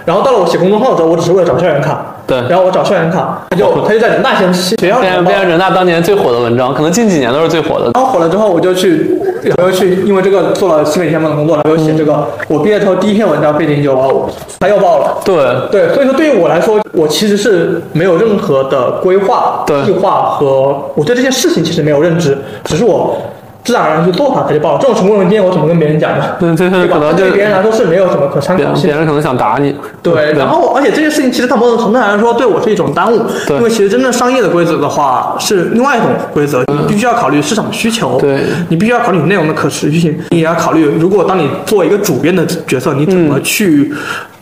[0.05, 2.05] 然后到了我写公众号的时候，我只是为了找校园卡。
[2.25, 7.91] 对然后我找校园卡，他就他就在人大先学校里变成变成人大当年最火的文章，可能近几年都是最火的。
[7.93, 9.17] 然后火了之后，我就去，
[9.57, 12.27] 我又去，因为这个做了新媒体相关的工作，然后又写这个。
[12.47, 14.29] 我毕业之后第一篇文章背景就哦，
[14.59, 15.21] 它又爆了。
[15.25, 15.35] 对
[15.71, 23.17] 对，所以说对于我来说，我其实是没有任何的规划、对计划和我对这件事情其实没有认知，只是我
[23.63, 24.79] 自然而然去做它，它就爆了。
[24.81, 26.25] 这种成功的经验我怎么跟别人讲呢？
[26.39, 27.05] 对对对，吧可？
[27.05, 28.89] 能就对别人来说是没有什么可参别考性的。
[28.89, 29.75] 别人可能想打你。
[30.01, 43.93] 对，然后而且这件事情其实它某种程度上来说对我是一种耽误，对因为其实真正商业的规则的话是另外一种规则，你必须要考虑市场需求，对你必须要考虑你内容的可持续性，你也要考虑如果当你做一个主编的角色，你怎么去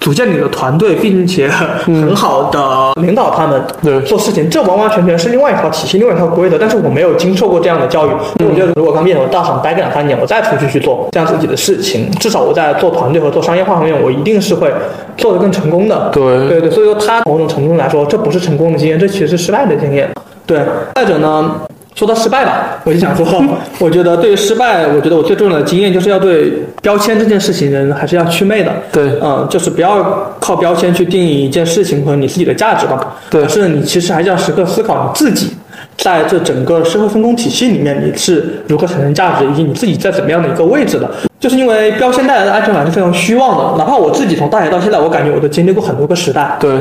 [0.01, 6.57] 组建你的团队，并且很好的领导他们对做事情，这完完全全是另外一套体系，另外一套规则。
[6.57, 8.09] 但是我没有经受过这样的教育，
[8.43, 14.73] 我觉得如果刚毕业我大厂待个两三年，我再出去去做这样自己的事情，至少我在做团队和做商业化方面，我一定是会
[15.17, 16.09] 做得更成功的。
[16.11, 20.09] 对对对，所以说他某种程度上来说，这不是成功的经验，这其实是失败的经验。
[20.47, 20.59] 对，
[20.95, 21.61] 再者呢，
[21.95, 23.25] 说到失败吧，我就想说，
[23.79, 28.71] 我觉得对于失败，我觉得我最重要的经验就是要对标签这件事情人还是要祛魅的。
[28.91, 33.15] 对嗯，就是不要靠标签去定义一件事情和你自己的价值吧。
[33.29, 35.55] 对是你其实还是要时刻思考你自己。
[35.97, 41.09] 在这整个社会分工体系里面，你是如何产生价值，以及你自己在怎么样的一个位置的？
[41.39, 43.77] 就是因为标签带来的安全感是非常虚妄的。
[43.77, 46.57] 哪怕我自己从大学到现在，我感觉我都经历过很多个时代。
[46.59, 46.71] 对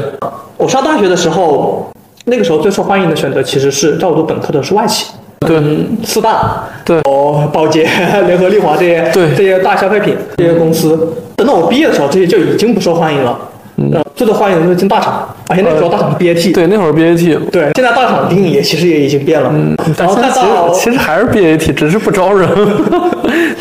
[0.57, 1.91] 我上大学的时候，
[2.27, 5.07] 那个时候最受欢迎的选择其实是在我读本科的是外企，
[5.41, 5.57] 对。
[5.57, 6.99] 嗯，四大，对。
[7.05, 7.89] 哦，宝洁、
[8.27, 9.35] 联合利华这些，对。
[9.35, 13.39] 这些大消费品这些公司，等到我毕业的时候，这些就已经不受欢迎了。
[13.81, 22.49] 嗯，最受欢迎的就是进大厂，而且那个时候大厂是 BAT，对，那会儿 BAT，对，现在大厂的定义也其实也已经变了，嗯，然后再其到实其实还是 BAT，只是不招人。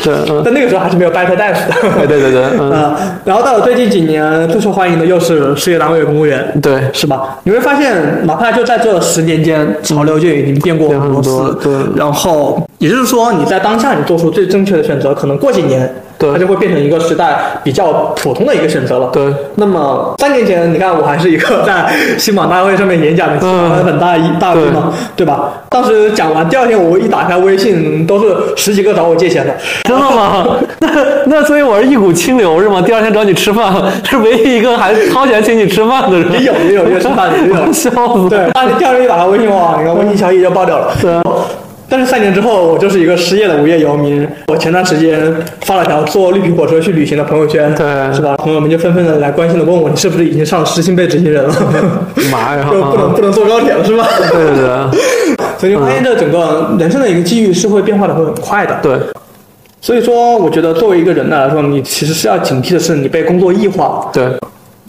[0.02, 7.38] 对，嗯，但那个时候还是没有 Better Dance 的，对对对对，嗯， 啊，然后到了最近几年，最受欢迎的又是事业单位公务员，对，是吧？
[7.44, 11.30] 你会发现，哪怕就在这十年间，潮流就已经变过很很多次。
[11.30, 15.88] 多对然后也就是说，你在当下你做出最正确的选择，可能过几年，
[16.20, 19.08] 对它就会变成一个时代比较普通的一个选择了。
[19.10, 19.32] 对。
[19.54, 23.40] 那么三年前，你看我还是一个在新榜大会上面演讲的
[23.84, 25.54] 很大一大 V 嘛，对吧？
[25.70, 29.54] 当时讲完，第二天我一打开微信，都是十几个找我借钱的。
[29.84, 30.46] 真的吗？
[30.80, 30.88] 那
[31.26, 32.82] 那所以我是一股清流是吗？
[32.82, 33.72] 第二天找你吃饭，
[34.04, 36.32] 是唯一一个还掏钱请你吃饭的人。
[36.32, 38.28] 也有也有约吃饭的也有 笑死。
[38.28, 40.92] 对，当你第二天一打开微信，哇，你看微信消息就爆掉了。
[41.00, 41.22] 对啊
[41.90, 44.26] 但是三年之后，我就是一个失业的无业游民。
[44.46, 45.20] 我前段时间
[45.62, 48.36] 发了条坐绿皮火车去旅行的朋友圈，对是吧？
[48.36, 51.52] 朋友们就纷纷的来关心的问我，你是不是已经上失信被执行人了？
[52.30, 52.68] 妈呀！
[52.70, 54.06] 就不能不能坐高铁了，是吧？
[54.30, 55.00] 对对对
[55.58, 58.78] 所以就发现这整个人生的一个机遇是会变化的会很快的。
[58.80, 58.96] 对
[59.80, 64.08] 所以说，我觉得作为一个人来说，你其实是要警惕的是你被工作异化。
[64.12, 64.24] 对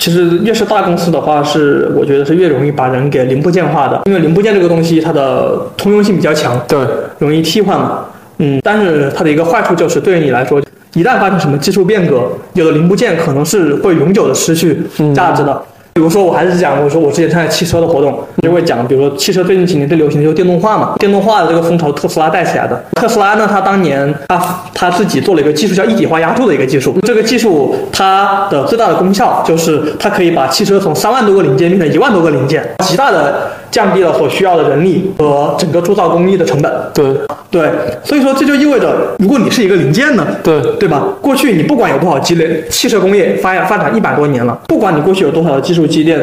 [0.01, 6.79] 其实越是大公司的话，是我觉得是越容易把人给零部件化的，因为零部件这个东西它的通用性比较强，对
[7.19, 8.05] 容易替换嘛。
[8.39, 10.59] 嗯，但是它的一个坏处就是对于你来说，
[10.95, 12.23] 一旦发生什么技术变革，
[12.53, 14.81] 有的零部件可能是会永久的失去
[15.13, 15.61] 价值的。
[15.93, 22.81] 比如说，我还是讲，我说我之前参加汽车的活动，就会讲，比如说汽车最近几年最流行的就是电动化嘛，电动化的这个风潮特斯拉带起来的。
[22.93, 24.41] 特斯拉呢，它当年它
[24.73, 36.71] 它自己做了一个技术叫一体化压铸的一个技术，这个技术它的最大的功效就是它可以把汽车从三万多个零件变成一万多个零件，极大的降低了所需要的人力和整个铸造工艺的成本。
[36.93, 37.05] 对
[37.49, 37.69] 对，
[38.01, 41.03] 所以说这就意味着，如果你是一个零件呢，对对吧？
[41.21, 46.19] 过去你不管有多少积累，汽车工业发发展一百多年了，不管你过去有多少的技术积淀，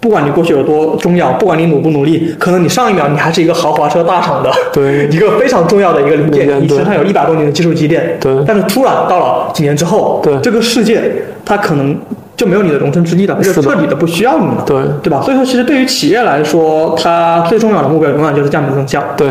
[0.00, 5.06] 不管你过去有多重要，不管你努不努力，可能你上一秒你还是一个豪华车大厂的对。
[5.12, 8.32] 一个非常重要的一个零件，你身上有一百多年的技术积淀，对。
[8.46, 10.38] 但是突然到了几年之后，对。
[10.40, 11.02] 这个世界
[11.44, 11.96] 它可能。
[12.38, 14.80] 就没有你的容身之地了，就是彻底的不需要你了，对。
[15.02, 15.20] 对吧？
[15.22, 19.02] 所以说，其实对于企业来说，它最重要的目标永远就是降本增效。
[19.16, 19.26] 对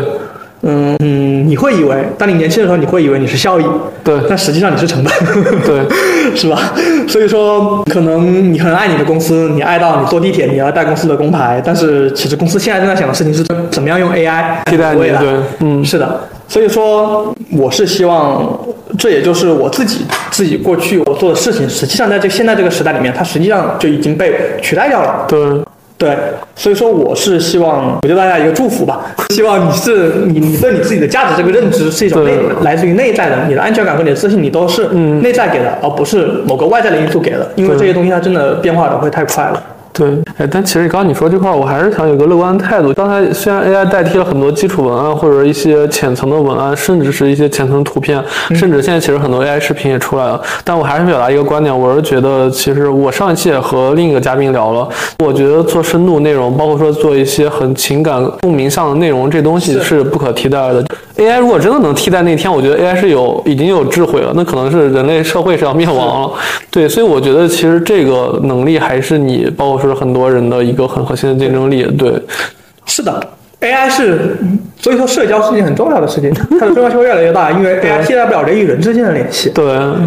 [0.62, 3.64] 嗯嗯，你会以为，当你年轻的时候，你会以为你是效益，
[4.02, 5.12] 对但实际上你是成本，
[5.64, 5.80] 对，
[6.36, 6.72] 是吧？
[7.06, 16.20] 所以说，可能你很爱你的公司，你爱到你坐地铁你要带公司的工牌，但是其实公司现在正在想的事情是怎么样用 AI 替代你对嗯是的。
[16.48, 18.58] 所以说，我是希望，
[18.98, 24.32] 这也就是我自己自己过去我做的事情，实际上在这现在这个时代里面，它实际上就已经被
[24.62, 25.26] 取代掉了。
[25.28, 25.38] 对，
[25.98, 26.16] 对，
[26.54, 29.00] 所以说我是希望，我给大家一个祝福吧，
[29.34, 32.32] 希望你是你你对你自己的价值这个认知是一种内
[32.62, 39.60] 来自于内在的，你的安全感和你的自信，你都是内在给的，而不是某个外在的因素给的，因为这些东西它真的变化的会太快了。
[39.92, 42.92] 对，哎，但其实刚刚你说这块儿，我还是想有个乐观的态度。
[42.92, 48.22] 刚才虽然 AI 代替了很多基础文案或者一些浅层的文案，甚至是一些浅层图片，
[48.54, 60.84] 甚至现在其实很多 AI 视频也出来了，但我还是表达一个观点，我是觉得其实我上一期也和另一个嘉宾聊了，我觉得做深度内容，包括说做一些很情感共鸣上的内容，这东西是不可替代的。
[61.16, 66.30] AI 如果真的能替代那天，我觉得 AI 是有已经有智慧了，那可能是人类社会是要 灭亡了。
[66.70, 71.82] 对，所以我觉得其实这个能力还是你，包括说很多人的一个很核心的竞争力。
[71.96, 72.12] 对，
[72.86, 73.20] 是的
[73.60, 74.36] ，AI 是，
[74.80, 79.50] 所以说社交是一件很重要的事情， 它的重要性会越来越大，因为 AI 替代不了人与人之间的联系。
[79.50, 79.64] 对，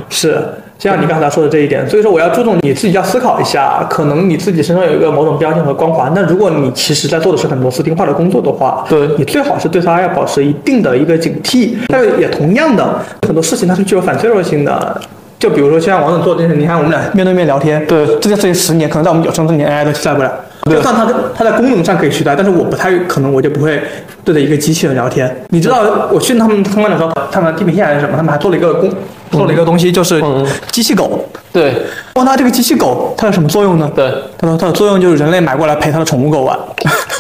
[0.10, 0.42] 是，
[0.78, 15.02] 就像你刚才说的这一点，所以说我要注重你自己要思考一下，可能你自己身上有一个某种标签和光环，那如果你其实在做的是很多私定化的工作的话，对你最好是对它要保持一定的一个警惕，但是也同样的很多事情它是具有反脆弱性的。
[15.42, 20.32] 就比如说，像王总做这件事，你看我们俩面对面聊天，对这件事情十年，可能在我们有生之年 AI 都替代不了。
[20.66, 23.82] 对就算它它在功能上可以取代，但是我不太可能，我就不会
[24.24, 25.36] 对着一个机器人聊天。
[25.50, 25.82] 你知道，
[26.12, 28.94] 我训他们通关的时候，他们地平线还是什么，他们还做了一个工，
[29.32, 31.28] 做了一个东西，就是嗯机器狗。
[31.52, 31.74] 对，
[32.14, 33.92] 问他这个机器狗它有什么作用呢？
[33.96, 36.56] 对，他说它的作用就是人类买过来陪他的宠物狗玩。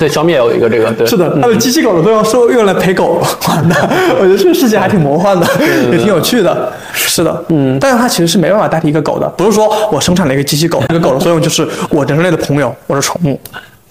[0.01, 3.75] 对，小米也有一个这个，对，是的，它的机器狗的作用是用来陪狗 玩的。
[4.19, 5.45] 我觉得这个世界还挺魔幻的，
[5.91, 6.73] 也挺有趣的。
[6.91, 13.39] 是的，嗯，但是它其实是没办法代替一个狗的，不是说我生产了一个机器狗，这个狗的作用就是我人类的朋友，我的宠物。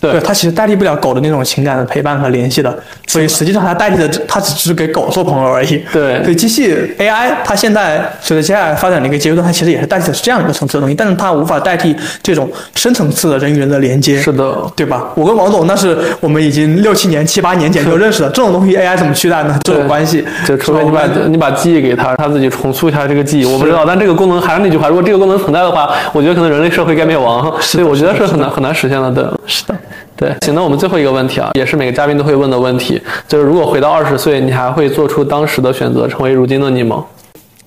[0.01, 2.75] 对它其实代替不了狗的那种情感的陪伴和联系的，
[3.07, 5.83] 所以实际上它代替的，它只是给狗做朋友而已。
[5.93, 14.19] 对所以机器 AI 它现在随着接下来发展的一个阶段，它其实也是代替的是这样一个层次的东西，但是它无法代替这种深层次的人与人的连接。
[14.21, 15.11] 是的，对吧？
[15.15, 19.59] 我跟王总那是我们已经六七年、七八年前就认识了， 这种东西 AI 怎么取代呢？
[19.65, 23.85] 这种关系，就除非你把你把记忆给他，他自己重塑一下这个记忆，我不知道。
[23.85, 27.53] 但这个功能还是那句话，如果这个功能存在的话，我觉得可能人类社会该灭亡。
[27.61, 29.11] 所以我觉得是很难很难实现的。
[29.11, 29.75] 对，是的。
[30.17, 37.05] 对，行，那我们最后一个问题啊，也是每个嘉宾都会问的问题，就是如果回到二十岁，你还会做出当时的选择，成为如今的你吗？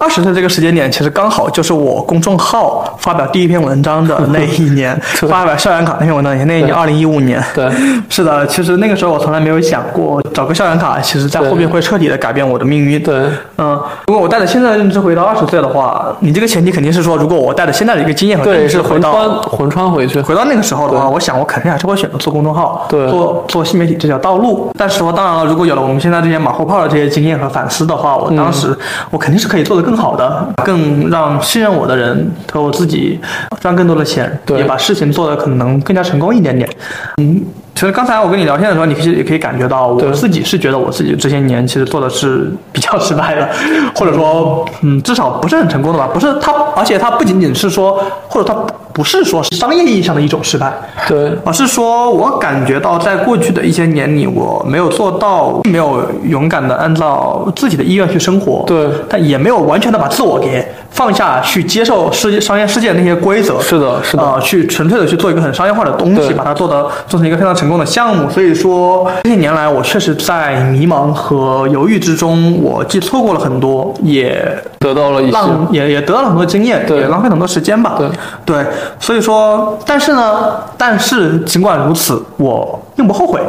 [0.03, 4.93] 二十岁这个时间点，其实刚好就是我公众号发表第一篇文章的那一年，
[5.29, 7.41] 发表校园卡那篇文章也那一年，二零一五年。
[7.55, 7.71] 对，
[8.09, 13.01] 是的，其实那个时候我从来没有想过找个校园卡，其实在后面会彻底的改变我的命运。
[13.01, 13.15] 对，
[13.57, 20.19] 嗯，如果我带着现在的认知回到二十岁的话，你这个前提肯定是说，如果我带着现在的一个经验和认对，是知回到魂穿魂穿回去。
[20.19, 24.69] 回到那个时候的话，我想我肯定还是会选择做公众号，对做做新媒体这条道路。
[24.77, 28.77] 但是说，当然了，如果有了我们现在这些马后炮的这些经验和反思的话，我当时、
[29.09, 33.19] 我肯定是可以做的更好的，更让信任我的人和我自己
[33.59, 36.69] 赚更多的钱，对也把事情做得可能更加成功一点点。
[37.17, 37.43] 嗯，
[37.75, 43.49] 其实刚才我跟你聊天的时候，你其实也可以感觉到，我自己是觉得我自己这些年其实做的是比较失败的，
[43.95, 46.07] 或者说，嗯，至少不是很成功的吧。
[46.13, 48.55] 不是它，而且它不仅仅是说，或者它
[48.93, 50.71] 不是说是商业意义上的一种失败，
[51.07, 58.87] 对，而是说我感觉到在过去的一些年里，我没有做到，没有勇敢的按照自己的意愿去生活，对。
[59.09, 64.23] 但也没有完全的把自我给放下去接受世界商业世界的那些规则，是的是的。
[64.23, 68.29] 呃，去纯粹的去做一个很商业化的东西，把它做的做成一个非常成功的项目。
[68.29, 74.45] 所以说这些年来，我确实在迷茫和犹豫之中，我既错过了很多，也
[74.79, 75.37] 得到了一些。
[75.71, 77.95] 也也得到了很多经验，对也浪费很多时间吧。
[77.97, 78.09] 对
[78.45, 78.65] 对，
[78.99, 83.39] 所以说，但是呢，但是尽管如此，我并不后悔。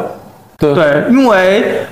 [0.57, 1.85] 对对，因为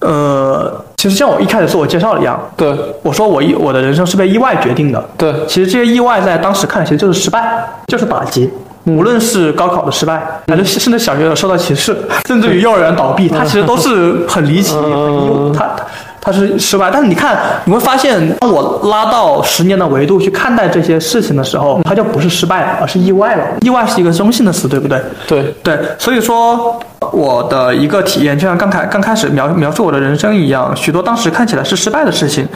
[0.00, 5.02] 呃，其实像我一开始自我介绍一样，对我说我意我的人生是被意外决定的。
[5.16, 8.50] 对其实这些意外在当时看来其实就是失败，就是打击。
[8.84, 15.84] 无论是高考的失败，还是甚至小学的受到歧视， 甚至于幼儿园倒闭，它其实都是很离奇、很意它它
[16.22, 16.90] 它是失败。
[16.92, 23.44] 但是你看，你会发现，当我拉到十年的维度去看待这些事情的时候，它就不是失败了，而是意外了。
[23.60, 25.00] 意外是一个中性的词，对不对？
[25.26, 26.78] 对对，所以说
[27.12, 32.46] 我的一个体验，就像刚开刚开始描描述我的人生一样，许多当时看起来是失败的事情，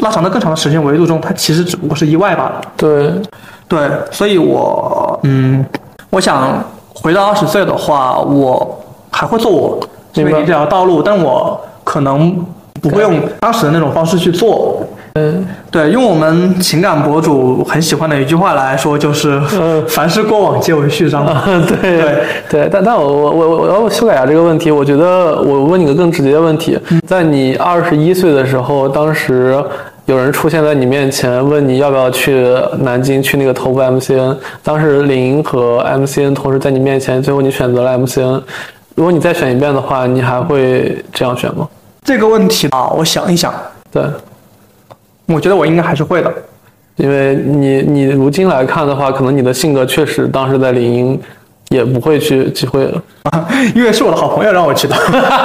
[0.00, 2.60] 拉长到更长的时间维度中，它其实只不过是意外罢了。
[2.76, 3.12] 对
[3.68, 5.64] 对，所以我嗯，
[6.10, 6.62] 我想
[6.94, 8.78] 回到二十岁的话，我
[9.10, 9.80] 还会做我
[10.12, 12.36] 这条道路，但我可能
[12.80, 14.82] 不会用当时的那种方式去做。
[15.16, 21.24] 嗯，对，用我们情感博主很喜欢的一句话来说，就是嗯凡是过往皆为序章。
[21.44, 24.72] 对对对，但但我我我我要修改一下这个问题。
[24.72, 29.64] 我觉得我问你个更直接的问题，在你二十一岁的时候，当时
[30.06, 32.44] 有人出现在你面前，问你要不要去
[32.80, 38.42] 南京去那个头部 MCN，当时林和 MCN 同时在你面前，最后你选择了 MCN。
[38.94, 41.66] 如果你再选一遍的话，你还会这样选吗？
[42.02, 43.52] 这个问题啊，我想一想，
[43.90, 44.02] 对，
[45.26, 46.30] 我觉得我应该还是会的。
[46.96, 51.20] 因为你你如今来看的话，可能你的性格确实当时在领英
[51.74, 52.92] 也不会去机会了。
[53.74, 54.94] 因为是我的好朋友让我去的。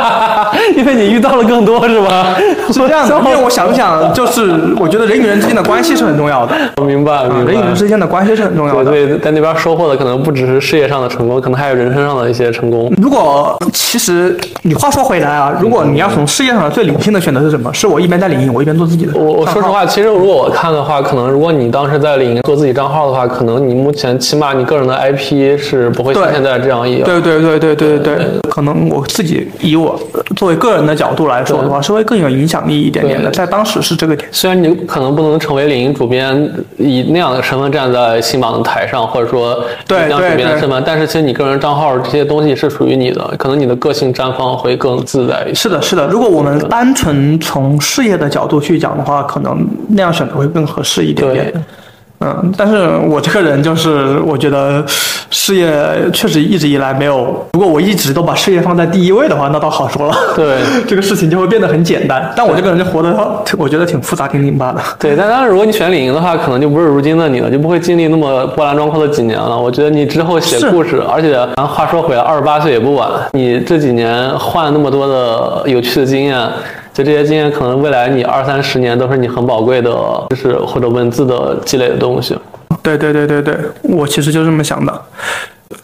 [0.75, 2.35] 因为你遇到了更多是吧？
[2.71, 7.51] 是这样的，因为我想想，就是我觉得人与人之间的关系是很重要的，我明白明白。
[7.53, 8.91] 人与人之间的关系是很重要的。
[8.91, 12.91] 对对，在那边收获的可能不只是事业上的成功，可能还有人生上的一些成功。
[13.01, 17.73] 如果其实你话说回来啊，如果你要从事业上的最理性的选择是什么？
[17.73, 19.13] 是我一边在领英，我一边做自己的。
[19.15, 27.03] 我我说实话，其实如果我看的话，可能如果你当时在领英做自己账号的话，可能你目前起码你个人的 IP 是不会现在这样一样。
[27.03, 29.99] 对对对对对对对，可能我自己以我
[30.35, 34.27] 作为个人的角度来说的话，稍微更有影响力一点点的，在当时是这个点。
[34.31, 45.55] 虽然你可能不能成为领英主编，以那样的身份站在新榜的台上，或者说以对那样对对主编的身份，但是其实你个人账号这些东西是属于你的，可能你的个性绽放会更自在一些。
[45.55, 46.07] 是的，是的。
[46.07, 51.61] 如果我们单纯从事业的角度去讲的话，可能那样选择会更合适一点点对。
[52.21, 54.83] 嗯，但是我这个人就是，我觉得
[55.29, 55.71] 事业
[56.11, 57.47] 确实一直以来没有。
[57.53, 60.13] 如果我一直都把事业放在第一位的话，那倒好说了。
[60.35, 62.29] 对 这个事情就会变得很简单。
[62.35, 63.15] 但我这个人就活得，
[63.57, 64.81] 我觉得挺复杂、挺拧巴的。
[64.99, 69.57] 对，但当然，如果你选领英的话，可能就不是如今的你了，就不会经历那么波澜壮阔的几年了。
[69.57, 76.37] 我觉得你之后写故事，而且咱话说回来，二十八岁也不晚，你这几年换了那么多的有趣的经验，
[76.99, 79.89] 就这些经验，可能未来你二三十年都是你很宝贵的
[80.31, 82.37] 知识或者文字的积累的东西。
[82.83, 85.01] 对对对对对，我其实就这么想的。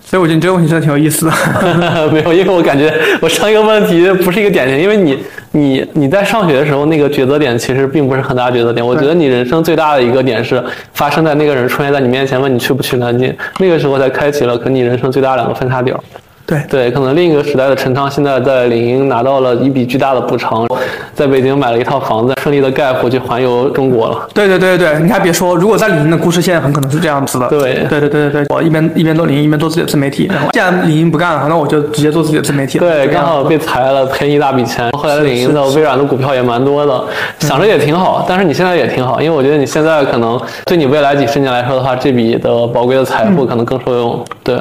[0.03, 1.31] 所以我觉得你这个问题真的挺有意思的。
[2.11, 8.85] 没有，因为我感觉我上一个问题不是一个典型，因为你你你在上学的时候那个抉择点其实并不是很大抉择点。
[8.85, 10.61] 我觉得你人生最大的一个点是
[10.91, 15.99] 发生在那个人出现在你面前问你去不去南京，那个时候才开启了可你人生最大两个分叉点儿。
[16.45, 20.67] 对对，可能另一个时代的陈昌现在在领英拿到了一笔巨大的补偿，
[21.15, 24.27] 在北京买了一套房子，顺利的盖回去环游中国了。
[24.33, 27.47] 对对对对，你还别说，如果在领英的故事线，很可能是这样子的。
[27.47, 30.27] 对对对对对对，我一边一边做领英，一边做自己的自媒体。
[30.31, 32.77] 然后既然领英不干了，那我就直接做自己的自媒体。
[32.77, 34.91] 对，刚好被裁了，赔一大笔钱。
[34.91, 37.03] 后来领英的微软的股票也蛮多的，
[37.39, 38.23] 想着也挺好。
[38.29, 44.23] 但是你现在也挺好，因为我觉得你现在可能对你未来几十年来说的话，这笔的宝贵的财富可能更受用。
[44.43, 44.55] 对。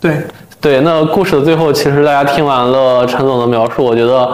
[0.00, 0.12] 对
[0.64, 4.26] 对，那故事的最后，其实大家听完了陈总的描述，我觉得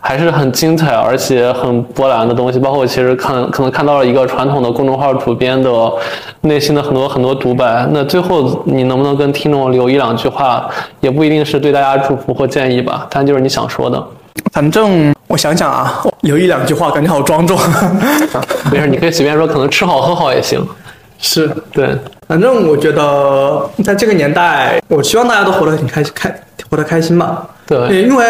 [0.00, 2.58] 还是很精彩，而且很波澜的东西。
[2.58, 5.92] 包括其实看可能看到了一个传统的公众号主编的
[6.40, 7.86] 内心的很多很多独白。
[7.90, 10.66] 那最后你能不能跟听众留一两句话，
[11.00, 14.02] 也不一定是对大家祝福或建议吧，但就是你想说的。
[14.54, 17.58] 反正我想想啊，留一两句话，感觉好庄重。
[18.72, 20.66] 没事，你可以随便说，可能吃好喝好也行。
[21.18, 21.90] 是，对，
[22.26, 27.46] 反正我觉得在这个年代，我希望大家都活得很开心，开活得开心吧。
[27.66, 28.24] 对，因为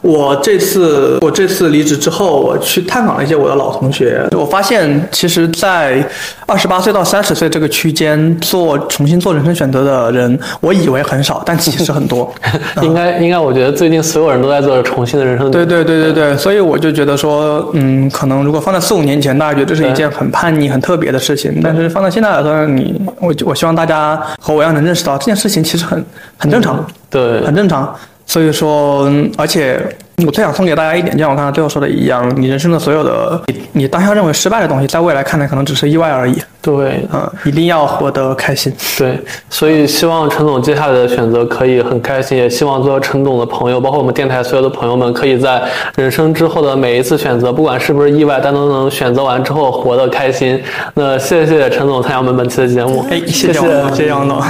[0.00, 6.02] 我这次我这次离职之后，我去探访了一些我的老同学，我发现其实，在
[6.46, 12.32] 二十八岁到三十岁这个区间做重新做人生选择的人，我以为很少，但其实很多。
[12.82, 15.50] 应该应该，我觉得最近所有人都在做重新的人生。
[15.50, 26.02] 对对对对对，所以我就觉得说，嗯，可能如果放在四五年前，大家觉得这是一件很叛逆、很特别的事情，但是放在现在来说，你我我希望大家和我一样能认识到这件事情其实很
[26.38, 27.94] 很正常，对很正常。
[28.30, 29.76] 所以说，嗯而且
[30.24, 36.40] 我最想送给大家一点，就像我刚才最后说的一样，你人生的所有的你你当下认为失败的东西，在未来看来可能只是意外而已。
[36.62, 38.72] 对嗯，一定要活得开心。
[38.96, 39.18] 对，
[39.48, 45.60] 所以希望陈总接下来的选择可以很开心，也希望所有陈总的朋友，包括我们电台所有的朋友们，可以在
[45.96, 50.62] 人生之后的每一次选择，不管是不是意外，但都能选择完之后活得开心。
[50.94, 54.40] 那谢谢陈总参加我们本期的节目，哎，谢谢谢王总，谢谢杨总。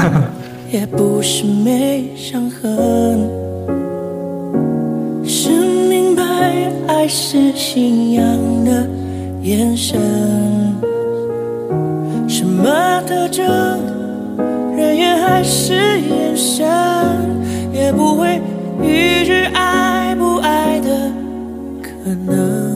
[0.70, 3.39] 也不是没伤痕，
[6.90, 8.24] 爱是信仰
[8.64, 8.84] 的
[9.42, 9.96] 眼神，
[12.28, 13.46] 什么特征，
[14.76, 16.66] 人缘还是眼神，
[17.72, 18.40] 也不会
[18.82, 21.12] 预知爱不爱的
[21.80, 22.69] 可能。